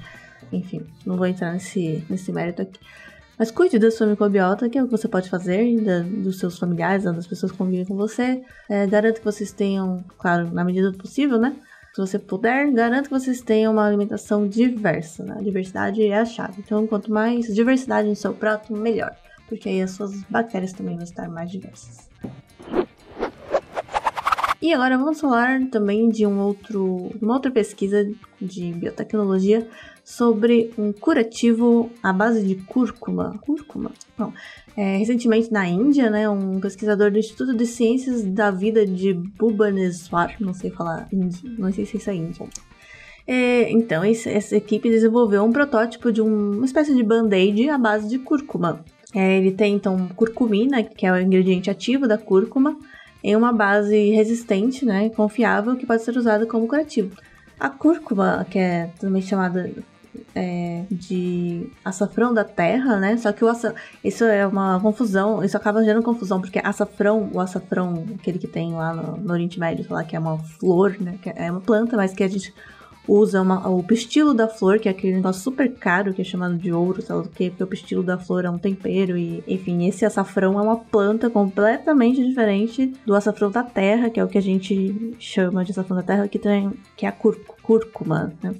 Enfim, 0.53 0.87
não 1.05 1.17
vou 1.17 1.25
entrar 1.25 1.51
nesse, 1.51 2.05
nesse 2.09 2.31
mérito 2.31 2.61
aqui. 2.61 2.79
Mas 3.37 3.51
cuide 3.51 3.77
da 3.77 3.91
sua 3.91 4.07
microbiota, 4.07 4.69
que 4.69 4.77
é 4.77 4.81
o 4.81 4.85
que 4.85 4.91
você 4.91 5.09
pode 5.09 5.29
fazer, 5.29 5.79
da, 5.81 5.99
dos 5.99 6.39
seus 6.39 6.57
familiares, 6.57 7.03
das 7.03 7.27
pessoas 7.27 7.51
que 7.51 7.57
convivem 7.57 7.85
com 7.85 7.97
você. 7.97 8.41
É, 8.69 8.87
garanto 8.87 9.19
que 9.19 9.25
vocês 9.25 9.51
tenham, 9.51 10.03
claro, 10.17 10.49
na 10.53 10.63
medida 10.63 10.89
do 10.89 10.97
possível, 10.97 11.37
né? 11.37 11.53
Se 11.97 12.01
você 12.01 12.19
puder, 12.19 12.71
garanto 12.73 13.05
que 13.05 13.19
vocês 13.19 13.41
tenham 13.41 13.73
uma 13.73 13.87
alimentação 13.87 14.47
diversa, 14.47 15.23
né? 15.23 15.37
A 15.39 15.41
diversidade 15.41 16.05
é 16.05 16.15
a 16.15 16.25
chave. 16.25 16.61
Então, 16.63 16.85
quanto 16.85 17.11
mais 17.11 17.47
diversidade 17.47 18.07
no 18.07 18.15
seu 18.15 18.35
prato, 18.35 18.71
melhor. 18.71 19.15
Porque 19.49 19.67
aí 19.67 19.81
as 19.81 19.89
suas 19.89 20.13
bactérias 20.29 20.73
também 20.73 20.93
vão 20.93 21.03
estar 21.03 21.27
mais 21.27 21.49
diversas. 21.49 22.07
E 24.61 24.73
agora 24.73 24.97
vamos 24.97 25.21
falar 25.21 25.59
também 25.69 26.09
de 26.09 26.25
um 26.25 26.39
outro, 26.39 27.11
uma 27.21 27.35
outra 27.35 27.51
pesquisa 27.51 28.09
de 28.41 28.71
biotecnologia 28.73 29.67
sobre 30.03 30.71
um 30.77 30.91
curativo 30.91 31.91
à 32.01 32.11
base 32.11 32.43
de 32.43 32.55
cúrcuma. 32.55 33.37
Cúrcuma? 33.41 33.91
Não. 34.17 34.33
É, 34.75 34.97
recentemente 34.97 35.51
na 35.51 35.67
Índia, 35.67 36.09
né, 36.09 36.27
um 36.29 36.59
pesquisador 36.59 37.11
do 37.11 37.19
Instituto 37.19 37.55
de 37.55 37.65
Ciências 37.65 38.23
da 38.23 38.49
Vida 38.49 38.85
de 38.85 39.13
Bhubaneswar, 39.13 40.35
não 40.39 40.53
sei 40.53 40.71
falar 40.71 41.07
índio, 41.11 41.55
não 41.57 41.71
sei 41.71 41.85
se 41.85 41.97
isso 41.97 42.09
é 42.09 42.15
índio. 42.15 42.47
É, 43.27 43.69
então, 43.71 44.05
esse, 44.05 44.29
essa 44.29 44.55
equipe 44.55 44.89
desenvolveu 44.89 45.43
um 45.43 45.51
protótipo 45.51 46.11
de 46.11 46.21
um, 46.21 46.51
uma 46.53 46.65
espécie 46.65 46.95
de 46.95 47.03
band-aid 47.03 47.69
à 47.69 47.77
base 47.77 48.07
de 48.07 48.17
cúrcuma. 48.17 48.83
É, 49.13 49.37
ele 49.37 49.51
tem 49.51 49.75
então 49.75 50.07
curcumina, 50.15 50.83
que 50.83 51.05
é 51.05 51.11
o 51.11 51.19
ingrediente 51.19 51.69
ativo 51.69 52.07
da 52.07 52.17
cúrcuma, 52.17 52.77
em 53.23 53.35
uma 53.35 53.51
base 53.51 54.11
resistente, 54.11 54.85
né, 54.85 55.09
confiável, 55.09 55.75
que 55.75 55.85
pode 55.85 56.03
ser 56.03 56.15
usada 56.17 56.45
como 56.45 56.67
curativo. 56.67 57.15
A 57.59 57.69
cúrcuma, 57.69 58.45
que 58.49 58.59
é 58.59 58.89
também 58.99 59.21
chamada 59.21 59.71
é, 60.35 60.83
de 60.91 61.69
açafrão 61.83 62.33
da 62.33 62.43
terra, 62.43 62.97
né? 62.97 63.17
Só 63.17 63.31
que 63.31 63.43
o 63.43 63.47
açafrão, 63.47 63.81
isso 64.03 64.23
é 64.23 64.45
uma 64.45 64.79
confusão, 64.79 65.43
isso 65.43 65.57
acaba 65.57 65.83
gerando 65.83 66.03
confusão, 66.03 66.39
porque 66.39 66.59
açafrão, 66.63 67.29
o 67.33 67.39
açafrão, 67.39 68.05
aquele 68.19 68.37
que 68.37 68.47
tem 68.47 68.73
lá 68.73 68.93
no, 68.93 69.17
no 69.17 69.33
Oriente 69.33 69.59
Médio, 69.59 69.85
lá 69.89 70.03
que 70.03 70.15
é 70.15 70.19
uma 70.19 70.37
flor, 70.37 70.95
né? 70.99 71.17
Que 71.21 71.31
é 71.35 71.51
uma 71.51 71.61
planta, 71.61 71.97
mas 71.97 72.13
que 72.13 72.23
a 72.23 72.27
gente 72.27 72.53
usa 73.07 73.41
uma, 73.41 73.67
o 73.69 73.81
pistilo 73.81 74.33
da 74.33 74.47
flor, 74.47 74.79
que 74.79 74.87
é 74.87 74.91
aquele 74.91 75.15
negócio 75.15 75.41
super 75.41 75.73
caro, 75.73 76.13
que 76.13 76.21
é 76.21 76.25
chamado 76.25 76.57
de 76.57 76.71
ouro, 76.71 77.03
lá 77.09 77.21
do 77.21 77.29
que, 77.29 77.49
porque 77.49 77.63
o 77.63 77.67
pistilo 77.67 78.03
da 78.03 78.17
flor 78.17 78.45
é 78.45 78.49
um 78.49 78.57
tempero 78.57 79.17
e, 79.17 79.43
enfim, 79.47 79.87
esse 79.87 80.05
açafrão 80.05 80.59
é 80.59 80.61
uma 80.61 80.77
planta 80.77 81.29
completamente 81.29 82.23
diferente 82.23 82.93
do 83.05 83.15
açafrão 83.15 83.49
da 83.49 83.63
terra, 83.63 84.09
que 84.09 84.19
é 84.19 84.23
o 84.23 84.27
que 84.27 84.37
a 84.37 84.41
gente 84.41 85.15
chama 85.19 85.63
de 85.63 85.71
açafrão 85.71 85.97
da 85.97 86.03
terra, 86.03 86.27
que 86.27 86.37
tem, 86.37 86.73
que 86.95 87.05
é 87.05 87.09
a 87.09 87.13
cúrcuma, 87.13 88.33
né? 88.43 88.55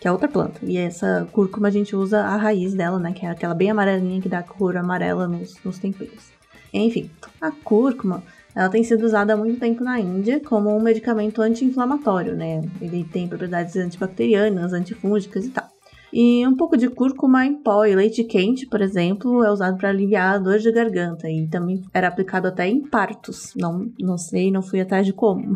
que 0.00 0.06
é 0.06 0.12
outra 0.12 0.28
planta. 0.28 0.60
E 0.62 0.76
essa 0.76 1.26
cúrcuma 1.32 1.68
a 1.68 1.70
gente 1.70 1.96
usa 1.96 2.20
a 2.20 2.36
raiz 2.36 2.74
dela, 2.74 2.98
né? 2.98 3.12
Que 3.12 3.24
é 3.24 3.30
aquela 3.30 3.54
bem 3.54 3.70
amarelinha 3.70 4.20
que 4.20 4.28
dá 4.28 4.38
a 4.40 4.42
cor 4.42 4.76
amarela 4.76 5.26
nos, 5.26 5.56
nos 5.64 5.78
temperos. 5.78 6.30
Enfim, 6.72 7.10
a 7.40 7.50
cúrcuma 7.50 8.22
ela 8.56 8.70
tem 8.70 8.82
sido 8.82 9.04
usada 9.04 9.34
há 9.34 9.36
muito 9.36 9.60
tempo 9.60 9.84
na 9.84 10.00
Índia 10.00 10.40
como 10.40 10.74
um 10.74 10.80
medicamento 10.80 11.42
anti-inflamatório, 11.42 12.34
né? 12.34 12.62
Ele 12.80 13.04
tem 13.04 13.28
propriedades 13.28 13.76
antibacterianas, 13.76 14.72
antifúngicas 14.72 15.44
e 15.44 15.50
tal. 15.50 15.68
E 16.10 16.46
um 16.46 16.56
pouco 16.56 16.74
de 16.74 16.88
cúrcuma 16.88 17.44
em 17.44 17.62
pó 17.62 17.84
e 17.84 17.94
leite 17.94 18.24
quente, 18.24 18.66
por 18.66 18.80
exemplo, 18.80 19.44
é 19.44 19.52
usado 19.52 19.76
para 19.76 19.90
aliviar 19.90 20.36
a 20.36 20.38
dor 20.38 20.58
de 20.58 20.72
garganta 20.72 21.28
e 21.28 21.46
também 21.48 21.82
era 21.92 22.08
aplicado 22.08 22.48
até 22.48 22.66
em 22.66 22.80
partos. 22.80 23.52
Não, 23.54 23.92
não 24.00 24.16
sei, 24.16 24.50
não 24.50 24.62
fui 24.62 24.80
atrás 24.80 25.04
de 25.04 25.12
como. 25.12 25.54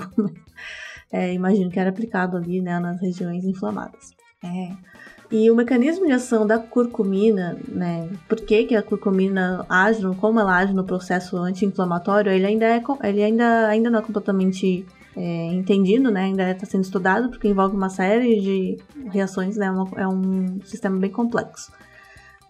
é, 1.10 1.32
imagino 1.32 1.70
que 1.70 1.80
era 1.80 1.88
aplicado 1.88 2.36
ali 2.36 2.60
né, 2.60 2.78
nas 2.78 3.00
regiões 3.00 3.46
inflamadas. 3.46 4.10
É. 4.42 4.72
E 5.30 5.48
o 5.48 5.54
mecanismo 5.54 6.06
de 6.06 6.12
ação 6.12 6.44
da 6.44 6.58
curcumina, 6.58 7.56
né? 7.68 8.08
Por 8.28 8.40
que, 8.40 8.64
que 8.64 8.74
a 8.74 8.82
curcumina 8.82 9.64
age, 9.68 10.02
como 10.16 10.40
ela 10.40 10.56
age 10.56 10.72
no 10.72 10.82
processo 10.82 11.36
anti-inflamatório, 11.36 12.32
ele 12.32 12.46
ainda 12.46 12.66
é, 12.66 12.82
ele 13.04 13.22
ainda, 13.22 13.68
ainda 13.68 13.90
não 13.90 14.00
é 14.00 14.02
completamente 14.02 14.84
é, 15.16 15.52
entendido, 15.52 16.10
né? 16.10 16.24
Ainda 16.24 16.50
está 16.50 16.66
sendo 16.66 16.82
estudado 16.82 17.28
porque 17.30 17.46
envolve 17.46 17.76
uma 17.76 17.88
série 17.88 18.40
de 18.40 18.78
reações, 19.10 19.56
né? 19.56 19.72
É, 19.96 20.02
é 20.02 20.08
um 20.08 20.60
sistema 20.64 20.98
bem 20.98 21.10
complexo. 21.10 21.70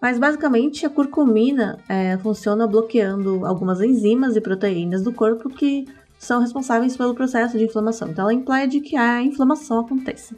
Mas 0.01 0.17
basicamente 0.17 0.83
a 0.83 0.89
curcumina 0.89 1.77
é, 1.87 2.17
funciona 2.17 2.65
bloqueando 2.65 3.45
algumas 3.45 3.79
enzimas 3.79 4.35
e 4.35 4.41
proteínas 4.41 5.03
do 5.03 5.13
corpo 5.13 5.47
que 5.49 5.87
são 6.17 6.41
responsáveis 6.41 6.97
pelo 6.97 7.13
processo 7.13 7.55
de 7.55 7.65
inflamação. 7.65 8.09
Então 8.09 8.23
ela 8.23 8.33
impede 8.33 8.79
que 8.79 8.95
a 8.95 9.21
inflamação 9.21 9.81
aconteça. 9.81 10.35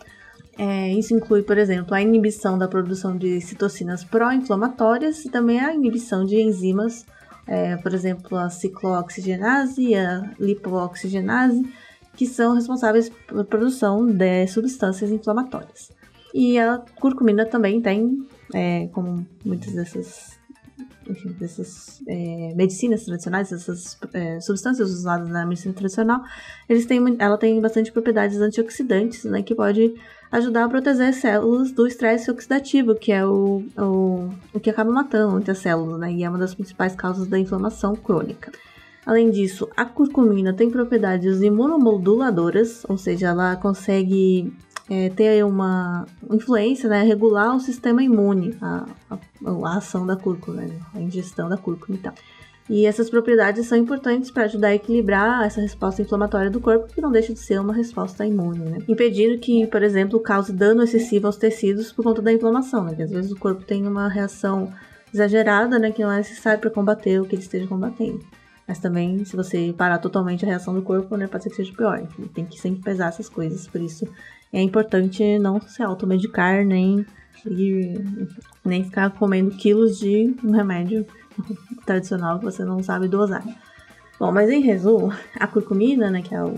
É, 0.58 0.92
isso 0.94 1.14
inclui, 1.14 1.42
por 1.42 1.58
exemplo, 1.58 1.96
a 1.96 2.02
inibição 2.02 2.58
da 2.58 2.68
produção 2.68 3.18
de 3.18 3.42
citocinas 3.42 4.04
pró-inflamatórias 4.04 5.26
e 5.26 5.30
também 5.30 5.60
a 5.60 5.74
inibição 5.74 6.24
de 6.26 6.40
enzimas, 6.40 7.06
é, 7.48 7.76
por 7.78 7.94
exemplo, 7.94 8.38
a 8.38 8.50
ciclooxigenase 8.50 9.82
e 9.82 9.96
a 9.96 10.32
lipooxigenase, 10.40 11.66
que 12.16 12.28
são 12.28 12.54
responsáveis 12.54 13.10
pela 13.28 13.44
produção 13.44 14.06
de 14.06 14.46
substâncias 14.48 15.10
inflamatórias. 15.10 15.92
E 16.34 16.60
a 16.60 16.84
curcumina 17.00 17.46
também 17.46 17.82
tem, 17.82 18.28
é, 18.54 18.88
como 18.88 19.26
muitas 19.44 19.74
dessas 19.74 20.40
enfim, 21.08 21.30
dessas 21.40 22.02
é, 22.08 22.54
medicinas 22.56 23.06
tradicionais, 23.06 23.52
essas 23.52 23.98
é, 24.14 24.40
substâncias 24.40 24.92
usadas 24.92 25.30
na 25.30 25.46
medicina 25.46 25.74
tradicional, 25.74 26.22
eles 26.68 26.86
têm, 26.86 27.00
ela 27.20 27.38
tem 27.38 27.60
bastante 27.60 27.92
propriedades 27.92 28.40
antioxidantes, 28.40 29.24
né, 29.26 29.42
que 29.42 29.56
pode 29.56 29.94
ajudar 30.32 30.66
a 30.66 30.70
proteger 30.70 31.14
células 31.14 31.72
do 31.72 31.86
estresse 31.86 32.32
oxidativo, 32.32 32.96
que 32.96 33.12
é 33.12 33.26
o, 33.26 33.64
o, 33.78 34.30
o 34.54 34.60
que 34.60 34.70
acaba 34.70 34.92
matando 34.92 35.32
muitas 35.32 35.60
células, 35.60 36.00
né, 36.00 36.12
e 36.12 36.24
é 36.24 36.30
uma 36.30 36.40
das 36.40 36.56
principais 36.56 36.96
causas 36.96 37.28
da 37.28 37.38
inflamação 37.38 37.96
crônica. 37.96 38.52
Além 39.06 39.30
disso, 39.30 39.70
a 39.76 39.84
curcumina 39.84 40.54
tem 40.54 40.70
propriedades 40.70 41.42
imunomoduladoras, 41.42 42.86
ou 42.88 42.98
seja, 42.98 43.28
ela 43.28 43.56
consegue 43.58 44.54
é, 44.90 45.10
ter 45.10 45.44
uma 45.46 46.06
influência, 46.30 46.90
né, 46.90 47.04
regular 47.04 47.56
o 47.56 47.60
sistema 47.60 48.04
imune, 48.04 48.58
a, 48.62 48.86
a, 49.10 49.18
a 49.46 49.78
ação 49.78 50.06
da 50.06 50.16
cúrcuma, 50.16 50.62
né, 50.62 50.80
a 50.94 51.00
ingestão 51.00 51.48
da 51.48 51.58
cúrcuma 51.58 51.98
e 51.98 52.02
tal. 52.02 52.14
E 52.70 52.86
essas 52.86 53.10
propriedades 53.10 53.68
são 53.68 53.78
importantes 53.78 54.32
para 54.32 54.44
ajudar 54.44 54.70
a 54.70 54.76
equilibrar 54.76 55.46
essa 55.46 55.60
resposta 55.60 56.02
inflamatória 56.02 56.50
do 56.50 56.62
corpo, 56.62 56.88
que 56.94 57.02
não 57.02 57.12
deixa 57.12 57.34
de 57.34 57.40
ser 57.40 57.60
uma 57.60 57.74
resposta 57.74 58.26
imune, 58.26 58.60
né? 58.60 58.78
Impedindo 58.88 59.38
que, 59.38 59.68
por 59.68 59.84
exemplo, 59.84 60.18
cause 60.22 60.54
dano 60.54 60.82
excessivo 60.82 61.28
aos 61.28 61.36
tecidos 61.36 61.92
por 61.92 62.04
conta 62.04 62.22
da 62.22 62.32
inflamação, 62.32 62.86
né? 62.86 62.96
Que 62.96 63.04
às 63.04 63.12
vezes 63.12 63.34
o 63.34 63.36
corpo 63.36 63.66
tem 63.66 63.86
uma 63.86 64.08
reação 64.08 64.72
exagerada, 65.14 65.78
né, 65.78 65.92
que 65.92 66.02
não 66.02 66.12
é 66.12 66.18
necessária 66.18 66.58
para 66.58 66.72
combater 66.72 67.22
o 67.22 67.26
que 67.26 67.36
ele 67.36 67.44
esteja 67.44 67.68
combatendo. 67.68 68.20
Mas 68.68 68.80
também, 68.80 69.24
se 69.26 69.36
você 69.36 69.74
parar 69.78 70.00
totalmente 70.00 70.44
a 70.44 70.48
reação 70.48 70.74
do 70.74 70.82
corpo, 70.82 71.16
né, 71.16 71.28
pode 71.28 71.44
ser 71.44 71.50
que 71.52 71.58
seja 71.58 71.74
pior. 71.74 72.00
Enfim, 72.00 72.24
tem 72.34 72.46
que 72.46 72.60
sempre 72.60 72.82
pesar 72.82 73.10
essas 73.10 73.30
coisas, 73.30 73.68
por 73.68 73.80
isso 73.82 74.08
é 74.54 74.62
importante 74.62 75.40
não 75.40 75.60
se 75.60 75.82
automedicar, 75.82 76.64
nem, 76.64 77.06
nem 78.64 78.84
ficar 78.84 79.10
comendo 79.10 79.52
quilos 79.52 79.98
de 80.00 80.36
um 80.44 80.52
remédio 80.52 81.06
tradicional 81.86 82.38
que 82.38 82.46
você 82.46 82.64
não 82.64 82.82
sabe 82.84 83.08
dosar. 83.08 83.44
Bom, 84.20 84.32
mas 84.32 84.50
em 84.50 84.62
resumo, 84.62 85.12
a 85.40 85.48
curcumina, 85.48 86.10
né, 86.10 86.22
que 86.22 86.34
é 86.34 86.42
o, 86.42 86.54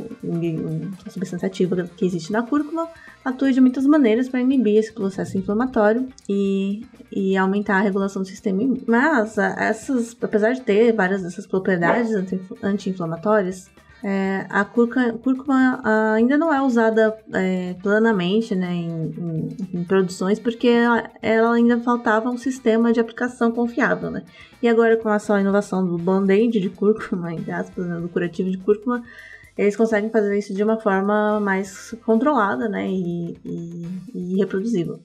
a 1.05 1.09
substância 1.09 1.47
ativa 1.47 1.89
que 1.97 2.05
existe 2.05 2.31
na 2.31 2.43
cúrcuma, 2.43 2.87
atua 3.23 3.51
de 3.51 3.61
muitas 3.61 3.85
maneiras 3.85 4.27
para 4.27 4.41
inibir 4.41 4.77
esse 4.77 4.93
processo 4.93 5.37
inflamatório 5.37 6.07
e, 6.29 6.85
e 7.11 7.35
aumentar 7.37 7.77
a 7.77 7.81
regulação 7.81 8.21
do 8.21 8.27
sistema 8.27 8.61
imune. 8.61 8.83
Mas, 8.85 9.37
essas, 9.37 10.15
apesar 10.21 10.51
de 10.51 10.61
ter 10.61 10.93
várias 10.93 11.23
dessas 11.23 11.47
propriedades 11.47 12.11
anti-inflamatórias, 12.61 13.71
é, 14.07 14.45
a 14.51 14.63
cúrcuma 14.63 15.81
ainda 16.13 16.37
não 16.37 16.53
é 16.53 16.61
usada 16.61 17.17
é, 17.33 17.73
plenamente 17.81 18.53
né, 18.53 18.71
em, 18.71 18.87
em, 19.17 19.57
em, 19.79 19.83
produções 19.83 20.37
porque 20.37 20.67
ela, 20.67 21.09
ela, 21.23 21.55
ainda 21.55 21.79
faltava 21.79 22.29
um 22.29 22.37
sistema 22.37 22.93
de 22.93 22.99
aplicação 22.99 23.51
confiável. 23.51 24.11
Né? 24.11 24.23
E 24.61 24.69
agora, 24.69 24.95
com 24.95 25.09
a 25.09 25.17
sua 25.17 25.41
inovação 25.41 25.83
do 25.83 25.97
band-aid 25.97 26.59
de 26.59 26.69
cúrcuma, 26.69 27.31
aspas, 27.51 27.83
né, 27.87 27.99
do 27.99 28.07
curativo 28.07 28.51
de 28.51 28.59
cúrcuma, 28.59 29.03
eles 29.57 29.75
conseguem 29.75 30.11
fazer 30.11 30.37
isso 30.37 30.53
de 30.53 30.63
uma 30.63 30.79
forma 30.79 31.39
mais 31.39 31.95
controlada 32.05 32.69
né, 32.69 32.87
e, 32.87 33.35
e, 33.43 33.87
e 34.13 34.37
reproduzível. 34.37 34.99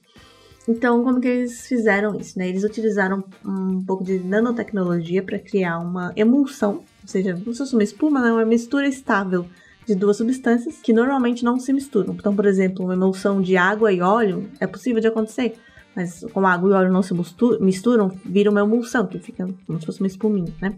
Então, 0.67 1.03
como 1.03 1.19
que 1.19 1.27
eles 1.27 1.65
fizeram 1.65 2.15
isso? 2.19 2.37
Né? 2.37 2.49
Eles 2.49 2.63
utilizaram 2.63 3.23
um 3.43 3.83
pouco 3.83 4.03
de 4.03 4.19
nanotecnologia 4.19 5.23
para 5.23 5.39
criar 5.39 5.79
uma 5.79 6.13
emulsão 6.15 6.83
ou 7.01 7.07
seja, 7.07 7.33
como 7.33 7.53
se 7.53 7.73
uma 7.73 7.83
espuma, 7.83 8.27
é 8.27 8.31
uma 8.31 8.45
mistura 8.45 8.87
estável 8.87 9.45
de 9.85 9.95
duas 9.95 10.17
substâncias 10.17 10.79
que 10.81 10.93
normalmente 10.93 11.43
não 11.43 11.59
se 11.59 11.73
misturam. 11.73 12.13
Então, 12.13 12.35
por 12.35 12.45
exemplo, 12.45 12.85
uma 12.85 12.93
emulsão 12.93 13.41
de 13.41 13.57
água 13.57 13.91
e 13.91 14.01
óleo 14.01 14.49
é 14.59 14.67
possível 14.67 15.01
de 15.01 15.07
acontecer, 15.07 15.55
mas 15.95 16.23
como 16.33 16.47
água 16.47 16.69
e 16.69 16.73
óleo 16.73 16.91
não 16.91 17.01
se 17.01 17.13
misturam, 17.59 18.11
vira 18.23 18.49
uma 18.49 18.61
emulsão, 18.61 19.07
que 19.07 19.19
fica 19.19 19.49
como 19.65 19.79
se 19.79 19.85
fosse 19.85 19.99
uma 19.99 20.07
espuminha, 20.07 20.53
né? 20.61 20.75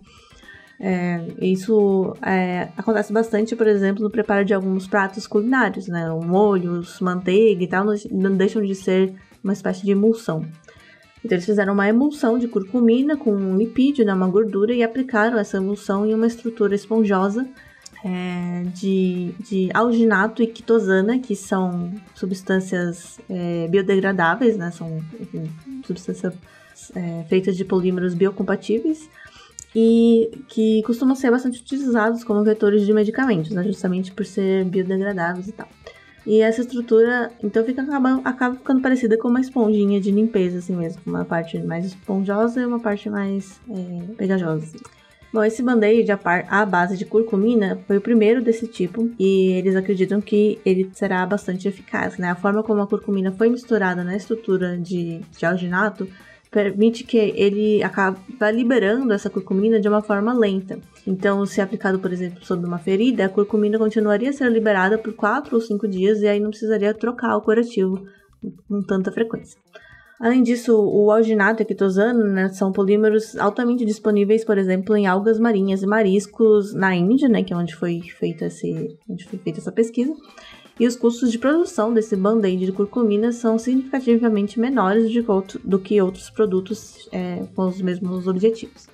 É, 0.80 1.28
isso 1.40 2.16
é, 2.22 2.70
acontece 2.76 3.14
bastante, 3.14 3.56
por 3.56 3.68
exemplo, 3.68 4.04
no 4.04 4.10
preparo 4.10 4.44
de 4.44 4.54
alguns 4.54 4.88
pratos 4.88 5.28
culinários, 5.28 5.88
né? 5.88 6.10
Molhos, 6.10 7.00
manteiga 7.00 7.64
e 7.64 7.68
tal, 7.68 7.86
não 8.12 8.36
deixam 8.36 8.62
de 8.62 8.76
ser 8.76 9.14
uma 9.44 9.54
espécie 9.54 9.86
de 9.86 9.92
emulsão. 9.92 10.46
Então 11.24 11.36
eles 11.36 11.46
fizeram 11.46 11.74
uma 11.74 11.88
emulsão 11.88 12.38
de 12.38 12.48
curcumina 12.48 13.16
com 13.16 13.34
um 13.34 13.58
lipídio, 13.58 14.06
né, 14.06 14.14
uma 14.14 14.28
gordura, 14.28 14.74
e 14.74 14.84
aplicaram 14.84 15.38
essa 15.38 15.58
emulsão 15.58 16.06
em 16.06 16.14
uma 16.14 16.28
estrutura 16.28 16.76
esponjosa 16.76 17.48
é, 18.04 18.64
de, 18.74 19.34
de 19.40 19.70
alginato 19.74 20.44
e 20.44 20.48
quitosana, 20.48 21.20
que 21.20 21.36
são 21.36 21.94
substâncias 22.14 23.20
é, 23.30 23.68
biodegradáveis, 23.70 24.58
né, 24.58 24.70
são 24.72 25.02
substâncias 25.86 26.34
é, 26.94 27.24
feitas 27.30 27.56
de 27.56 27.64
polímeros 27.64 28.14
biocompatíveis 28.14 29.10
e 29.74 30.30
que 30.50 30.84
costumam 30.84 31.16
ser 31.16 31.32
bastante 31.32 31.62
utilizados 31.62 32.24
como 32.24 32.44
vetores 32.44 32.86
de 32.86 32.94
medicamentos, 32.94 33.52
né, 33.52 33.64
justamente 33.64 34.12
por 34.12 34.26
ser 34.26 34.66
biodegradáveis 34.66 35.48
e 35.48 35.54
tal. 35.54 35.70
E 36.26 36.42
essa 36.42 36.62
estrutura, 36.62 37.32
então, 37.44 37.64
fica 37.66 37.82
acaba, 37.82 38.22
acaba 38.24 38.56
ficando 38.56 38.82
parecida 38.82 39.18
com 39.18 39.28
uma 39.28 39.42
esponjinha 39.42 40.00
de 40.00 40.12
limpeza, 40.12 40.60
assim 40.60 40.76
mesmo. 40.76 41.02
Uma 41.06 41.26
parte 41.26 41.60
mais 41.60 41.86
esponjosa 41.86 42.62
e 42.62 42.66
uma 42.66 42.80
parte 42.80 43.10
mais 43.10 43.60
é, 43.70 44.14
pegajosa. 44.16 44.64
Assim. 44.64 44.80
Bom, 45.34 45.44
esse 45.44 45.64
band-aid 45.64 46.08
à 46.12 46.64
base 46.64 46.96
de 46.96 47.06
curcumina 47.06 47.80
foi 47.88 47.98
o 47.98 48.02
primeiro 48.02 48.40
desse 48.40 48.68
tipo 48.68 49.12
e 49.18 49.54
eles 49.54 49.76
acreditam 49.76 50.22
que 50.22 50.60
ele 50.64 50.92
será 50.94 51.26
bastante 51.26 51.68
eficaz, 51.68 52.20
né? 52.20 52.30
A 52.30 52.36
forma 52.36 52.62
como 52.62 52.82
a 52.82 52.88
curcumina 52.88 53.32
foi 53.32 53.50
misturada 53.50 54.04
na 54.04 54.16
estrutura 54.16 54.78
de, 54.78 55.22
de 55.36 55.44
alginato 55.44 56.08
permite 56.54 57.04
que 57.04 57.18
ele 57.18 57.82
acabe 57.82 58.20
liberando 58.54 59.12
essa 59.12 59.30
curcumina 59.30 59.80
de 59.80 59.90
uma 59.90 60.02
forma 60.02 60.32
lenta. 60.32 60.78
Então, 61.06 61.44
se 61.46 61.60
aplicado, 61.60 61.98
por 61.98 62.14
exemplo, 62.14 62.46
sobre 62.46 62.68
uma 62.68 62.78
ferida, 62.78 63.26
a 63.26 63.30
curcumina 63.30 63.80
continuaria 63.80 64.30
a 64.30 64.34
ser 64.34 64.50
liberada 64.52 64.98
por 64.98 65.14
4 65.14 65.56
ou 65.56 65.62
5 65.62 65.88
dias 65.88 66.22
e 66.22 66.28
aí 66.28 66.40
não 66.40 66.52
precisaria 66.52 66.94
trocar 66.94 67.36
o 67.36 67.42
curativo 67.42 68.06
com 68.70 68.84
tanta 68.84 69.12
frequência. 69.12 69.60
Além 70.22 70.44
disso, 70.44 70.74
o 70.80 71.12
alginato 71.12 71.62
e 71.62 71.64
a 71.64 71.66
quitosano 71.66 72.24
né, 72.24 72.48
são 72.50 72.72
polímeros 72.72 73.36
altamente 73.36 73.84
disponíveis, 73.84 74.46
por 74.46 74.58
exemplo, 74.58 74.96
em 74.96 75.08
algas 75.08 75.40
marinhas 75.40 75.82
e 75.82 75.88
mariscos 75.88 76.74
na 76.74 76.96
Índia, 76.96 77.28
né, 77.28 77.44
que 77.44 77.52
é 77.52 77.58
onde 77.58 77.76
foi 77.76 78.00
esse, 78.42 78.98
onde 79.10 79.26
foi 79.26 79.40
feita 79.40 79.60
essa 79.60 79.72
pesquisa, 79.72 80.14
e 80.80 80.88
os 80.88 80.96
custos 80.96 81.32
de 81.32 81.38
produção 81.38 81.94
desse 81.94 82.16
band-aid 82.16 82.66
de 82.66 82.72
curcumina 82.72 83.32
são 83.32 83.60
significativamente 83.60 84.60
menores 84.60 85.12
do 85.64 85.80
que 85.80 86.02
outros 86.02 86.30
produtos 86.30 87.08
é, 87.12 87.46
com 87.56 87.68
os 87.68 87.82
mesmos 87.82 88.28
objetivos. 88.28 88.88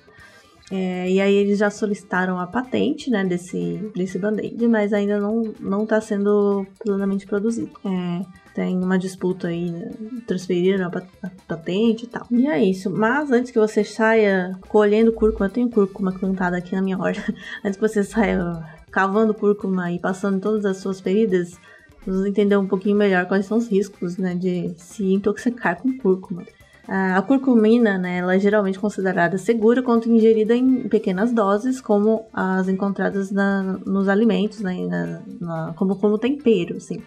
É, 0.70 1.10
e 1.10 1.20
aí 1.20 1.34
eles 1.34 1.58
já 1.58 1.68
solicitaram 1.68 2.38
a 2.38 2.46
patente 2.46 3.10
né, 3.10 3.24
desse, 3.24 3.90
desse 3.94 4.18
band-aid, 4.18 4.68
mas 4.68 4.92
ainda 4.92 5.18
não 5.18 5.82
está 5.82 6.00
sendo 6.00 6.64
plenamente 6.78 7.26
produzido. 7.26 7.72
É, 7.84 8.39
tem 8.60 8.76
uma 8.76 8.98
disputa 8.98 9.48
aí, 9.48 9.70
né, 9.70 9.90
transferiram 10.26 10.86
a, 10.86 11.30
patente 11.48 12.04
e 12.04 12.06
tal. 12.06 12.26
E 12.30 12.46
é 12.46 12.62
isso. 12.62 12.90
Mas 12.90 13.30
antes 13.30 13.50
que 13.50 13.58
você 13.58 13.82
saia 13.82 14.54
colhendo 14.68 15.12
cúrcuma, 15.12 15.46
eu 15.46 15.50
tenho 15.50 15.70
cúrcuma 15.70 16.12
plantada 16.12 16.58
aqui 16.58 16.74
na 16.74 16.82
minha 16.82 16.98
horta. 16.98 17.34
antes 17.64 17.80
que 17.80 17.88
você 17.88 18.04
saia 18.04 18.62
cavando 18.90 19.32
cúrcuma 19.32 19.90
e 19.90 19.98
passando 19.98 20.38
todas 20.40 20.66
as 20.66 20.76
suas 20.76 21.00
feridas, 21.00 21.58
vamos 22.06 22.26
entender 22.26 22.58
um 22.58 22.66
pouquinho 22.66 22.96
melhor 22.96 23.24
quais 23.24 23.46
são 23.46 23.56
os 23.56 23.66
riscos, 23.66 24.18
né, 24.18 24.34
de 24.34 24.74
se 24.76 25.10
intoxicar 25.10 25.80
com 25.80 25.96
cúrcuma. 25.96 26.44
A 26.86 27.22
curcumina, 27.22 27.96
né, 27.96 28.18
ela 28.18 28.34
é 28.34 28.38
geralmente 28.38 28.78
considerada 28.78 29.38
segura 29.38 29.80
quando 29.82 30.06
ingerida 30.06 30.54
em 30.54 30.86
pequenas 30.88 31.32
doses, 31.32 31.80
como 31.80 32.26
as 32.32 32.68
encontradas 32.68 33.30
na, 33.30 33.78
nos 33.86 34.08
alimentos, 34.08 34.60
né, 34.60 34.76
na, 34.86 35.22
na, 35.40 35.72
como, 35.74 35.96
como 35.96 36.18
tempero, 36.18 36.76
assim. 36.76 37.00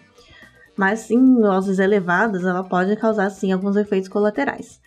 Mas 0.76 1.10
em 1.10 1.40
doses 1.40 1.78
elevadas, 1.78 2.44
ela 2.44 2.64
pode 2.64 2.94
causar, 2.96 3.30
sim, 3.30 3.52
alguns 3.52 3.76
efeitos 3.76 4.08
colaterais. 4.08 4.80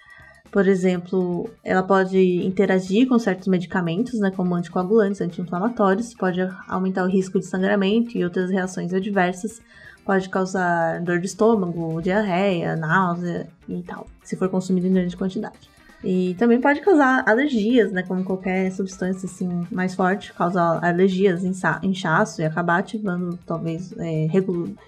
Por 0.52 0.68
exemplo, 0.68 1.50
ela 1.64 1.84
pode 1.84 2.18
interagir 2.46 3.08
com 3.08 3.20
certos 3.20 3.48
medicamentos, 3.48 4.20
né, 4.20 4.32
como 4.32 4.56
anticoagulantes, 4.56 5.22
anti-inflamatórios, 5.22 6.14
pode 6.14 6.40
aumentar 6.68 7.04
o 7.04 7.10
risco 7.10 7.40
de 7.40 7.46
sangramento 7.46 8.18
e 8.18 8.24
outras 8.24 8.50
reações 8.50 8.94
adversas, 8.94 9.62
pode 10.06 10.30
causar 10.30 11.02
dor 11.02 11.20
de 11.20 11.26
estômago, 11.26 12.02
diarreia, 12.02 12.76
náusea 12.78 13.48
e 13.68 13.82
tal, 13.84 14.08
se 14.24 14.38
for 14.38 14.48
consumido 14.48 14.88
em 14.88 14.94
grande 14.94 15.18
quantidade. 15.18 15.70
E 16.04 16.36
também 16.36 16.62
pode 16.62 16.82
causar 16.82 17.24
alergias, 17.28 17.92
né? 17.92 18.04
Como 18.04 18.24
qualquer 18.24 18.72
substância 18.72 19.26
assim 19.26 19.66
mais 19.72 19.96
forte, 19.96 20.34
causa 20.34 20.80
alergias, 20.82 21.44
inchaço 21.84 22.42
e 22.42 22.46
acabar 22.46 22.78
ativando, 22.78 23.38
talvez, 23.46 23.94
é, 23.98 24.28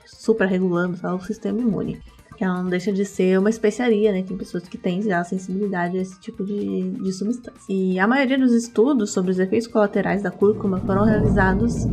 super 0.06 0.48
regulando 0.48 0.98
tá, 0.98 1.14
o 1.14 1.22
sistema 1.22 1.60
imune. 1.60 2.00
Que 2.38 2.46
ela 2.46 2.64
não 2.64 2.70
deixa 2.70 2.94
de 2.94 3.04
ser 3.04 3.38
uma 3.38 3.50
especiaria, 3.50 4.12
né? 4.12 4.24
Tem 4.24 4.38
pessoas 4.38 4.68
que 4.68 4.78
têm 4.78 5.02
já 5.02 5.24
sensibilidade 5.24 5.98
a 5.98 6.02
esse 6.02 6.20
tipo 6.22 6.46
de, 6.46 6.92
de 6.92 7.12
substância. 7.12 7.60
E 7.68 8.00
a 8.00 8.08
maioria 8.08 8.38
dos 8.38 8.54
estudos 8.54 9.12
sobre 9.12 9.32
os 9.32 9.40
efeitos 9.40 9.68
colaterais 9.68 10.22
da 10.22 10.32
cúrcuma 10.32 10.80
foram 10.80 11.04
realizados 11.04 11.86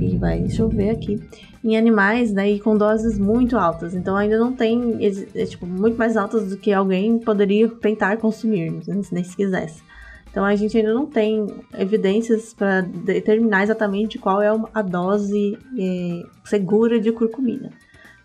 e 0.00 0.16
vai 0.16 0.48
chover 0.48 0.90
aqui, 0.90 1.20
em 1.62 1.76
animais, 1.76 2.32
né, 2.32 2.50
e 2.50 2.60
com 2.60 2.76
doses 2.76 3.18
muito 3.18 3.56
altas. 3.56 3.94
Então 3.94 4.16
ainda 4.16 4.38
não 4.38 4.52
tem, 4.52 4.98
é, 5.34 5.44
tipo, 5.44 5.66
muito 5.66 5.96
mais 5.96 6.16
altas 6.16 6.48
do 6.48 6.56
que 6.56 6.72
alguém 6.72 7.18
poderia 7.18 7.68
tentar 7.68 8.16
consumir, 8.18 8.70
né, 8.70 9.00
nem 9.10 9.24
se 9.24 9.36
quisesse. 9.36 9.82
Então 10.30 10.44
a 10.44 10.54
gente 10.54 10.76
ainda 10.76 10.92
não 10.92 11.06
tem 11.06 11.46
evidências 11.78 12.52
para 12.52 12.82
determinar 12.82 13.62
exatamente 13.62 14.18
qual 14.18 14.42
é 14.42 14.48
a 14.74 14.82
dose 14.82 15.58
é, 15.78 16.22
segura 16.44 17.00
de 17.00 17.10
curcumina. 17.10 17.70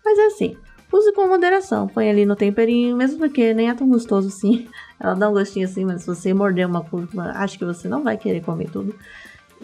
Mas 0.04 0.18
é 0.18 0.26
assim, 0.26 0.56
use 0.92 1.12
com 1.12 1.26
moderação, 1.26 1.88
põe 1.88 2.10
ali 2.10 2.26
no 2.26 2.36
temperinho, 2.36 2.96
mesmo 2.96 3.18
porque 3.18 3.54
nem 3.54 3.70
é 3.70 3.74
tão 3.74 3.88
gostoso 3.88 4.28
assim. 4.28 4.68
Ela 5.00 5.14
dá 5.14 5.28
um 5.28 5.32
gostinho 5.32 5.66
assim, 5.66 5.84
mas 5.84 6.02
se 6.02 6.06
você 6.06 6.34
morder 6.34 6.66
uma 6.66 6.84
cúrcuma, 6.84 7.32
acho 7.36 7.58
que 7.58 7.64
você 7.64 7.88
não 7.88 8.04
vai 8.04 8.16
querer 8.16 8.42
comer 8.42 8.70
tudo 8.70 8.94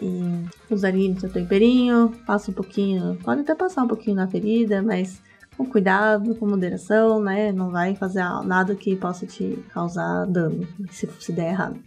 e 0.01 0.73
usaria 0.73 1.09
no 1.09 1.19
seu 1.19 1.29
temperinho, 1.29 2.11
passa 2.25 2.51
um 2.51 2.53
pouquinho, 2.53 3.17
pode 3.23 3.41
até 3.41 3.55
passar 3.55 3.83
um 3.83 3.87
pouquinho 3.87 4.15
na 4.15 4.27
ferida, 4.27 4.81
mas 4.81 5.21
com 5.57 5.65
cuidado, 5.65 6.35
com 6.35 6.47
moderação, 6.47 7.21
né? 7.21 7.51
Não 7.51 7.69
vai 7.69 7.95
fazer 7.95 8.23
nada 8.45 8.75
que 8.75 8.95
possa 8.95 9.25
te 9.25 9.61
causar 9.73 10.25
dano, 10.25 10.65
se, 10.89 11.07
se 11.19 11.33
der 11.33 11.51
errado. 11.51 11.79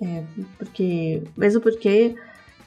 É, 0.00 0.24
porque, 0.56 1.22
mesmo 1.36 1.60
porque 1.60 2.14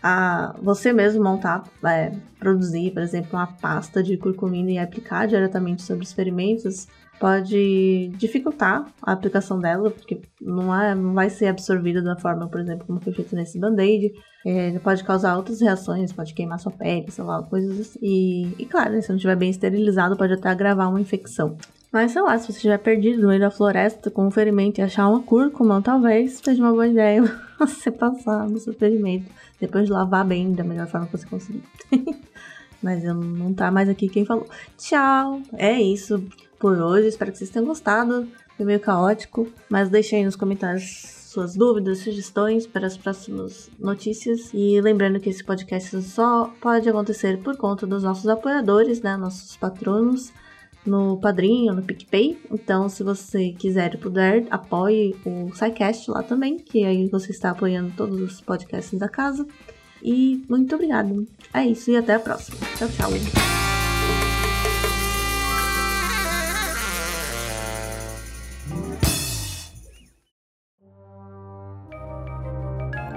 a, 0.04 0.56
você 0.62 0.94
mesmo 0.94 1.24
montar, 1.24 1.64
é, 1.84 2.12
produzir, 2.38 2.92
por 2.92 3.02
exemplo, 3.02 3.32
uma 3.34 3.48
pasta 3.48 4.04
de 4.04 4.18
curcumina 4.18 4.72
e 4.72 4.78
aplicar 4.78 5.28
diretamente 5.28 5.82
sobre 5.82 6.04
os 6.04 6.14
ferimentos, 6.14 6.88
pode 7.24 8.10
dificultar 8.18 8.86
a 9.02 9.14
aplicação 9.14 9.58
dela, 9.58 9.90
porque 9.90 10.24
não, 10.42 10.76
é, 10.76 10.94
não 10.94 11.14
vai 11.14 11.30
ser 11.30 11.48
absorvida 11.48 12.02
da 12.02 12.18
forma, 12.18 12.50
por 12.50 12.60
exemplo, 12.60 12.86
como 12.86 13.00
foi 13.00 13.14
feito 13.14 13.34
nesse 13.34 13.58
band-aid. 13.58 14.12
É, 14.46 14.78
pode 14.80 15.06
causar 15.06 15.38
outras 15.38 15.62
reações, 15.62 16.12
pode 16.12 16.34
queimar 16.34 16.60
sua 16.60 16.74
pele, 16.74 17.10
sei 17.10 17.24
lá, 17.24 17.42
coisas 17.42 17.80
assim. 17.80 18.00
E, 18.02 18.54
e 18.60 18.66
claro, 18.66 18.92
né, 18.92 19.00
se 19.00 19.08
não 19.08 19.16
estiver 19.16 19.38
bem 19.38 19.50
esterilizado, 19.50 20.18
pode 20.18 20.34
até 20.34 20.50
agravar 20.50 20.90
uma 20.90 21.00
infecção. 21.00 21.56
Mas 21.94 22.12
sei 22.12 22.22
lá, 22.22 22.38
se 22.38 22.48
você 22.48 22.58
estiver 22.58 22.78
perdido 22.80 23.22
no 23.22 23.30
meio 23.30 23.40
da 23.40 23.50
floresta 23.50 24.12
com 24.12 24.28
um 24.28 24.32
ferimento 24.32 24.80
e 24.80 24.82
achar 24.82 25.08
uma 25.08 25.24
cúrcuma, 25.24 25.82
talvez 25.82 26.42
seja 26.44 26.62
uma 26.62 26.74
boa 26.74 26.90
ideia 26.90 27.24
você 27.58 27.90
passar 27.90 28.50
no 28.50 28.58
seu 28.58 28.74
ferimento. 28.74 29.32
Depois 29.62 29.86
de 29.86 29.94
lavar 29.94 30.26
bem 30.26 30.52
da 30.52 30.66
melhor 30.66 30.88
forma 30.88 31.08
que 31.08 31.18
você 31.18 31.26
conseguir. 31.26 31.64
Mas 32.84 33.02
eu 33.02 33.14
não 33.14 33.54
tá 33.54 33.72
mais 33.72 33.88
aqui 33.88 34.10
quem 34.10 34.26
falou. 34.26 34.46
Tchau! 34.78 35.42
É 35.54 35.80
isso 35.82 36.22
por 36.64 36.80
hoje. 36.80 37.10
Espero 37.10 37.30
que 37.30 37.38
vocês 37.38 37.50
tenham 37.50 37.68
gostado. 37.68 38.26
Foi 38.56 38.66
meio 38.66 38.80
caótico. 38.80 39.52
Mas 39.70 39.90
deixe 39.90 40.16
aí 40.16 40.24
nos 40.24 40.38
comentários 40.38 41.04
suas 41.28 41.56
dúvidas, 41.56 41.98
sugestões 41.98 42.66
para 42.66 42.88
as 42.88 42.96
próximas 42.96 43.70
notícias. 43.78 44.50
E 44.54 44.80
lembrando 44.80 45.20
que 45.20 45.30
esse 45.30 45.44
podcast 45.44 46.02
só 46.04 46.50
pode 46.62 46.88
acontecer 46.88 47.38
por 47.40 47.58
conta 47.58 47.86
dos 47.86 48.04
nossos 48.04 48.30
apoiadores, 48.30 49.02
né? 49.02 49.18
Nossos 49.18 49.58
patronos 49.58 50.32
no 50.86 51.18
Padrinho, 51.18 51.74
no 51.74 51.82
PicPay. 51.82 52.40
Então, 52.50 52.88
se 52.88 53.04
você 53.04 53.52
quiser 53.52 53.96
e 53.96 53.98
puder, 53.98 54.48
apoie 54.50 55.18
o 55.26 55.54
SciCast 55.54 56.10
lá 56.12 56.24
também, 56.24 56.56
que 56.56 56.86
aí 56.86 57.10
você 57.10 57.32
está 57.32 57.50
apoiando 57.50 57.92
todos 57.98 58.22
os 58.22 58.40
podcasts 58.40 58.98
da 58.98 59.10
casa. 59.10 59.46
E 60.02 60.46
muito 60.48 60.74
obrigado. 60.76 61.28
É 61.54 61.66
isso 61.66 61.92
e 61.92 61.98
até 61.98 62.14
a 62.14 62.20
próxima. 62.20 62.58
Tchau, 62.78 62.88
tchau. 62.88 63.63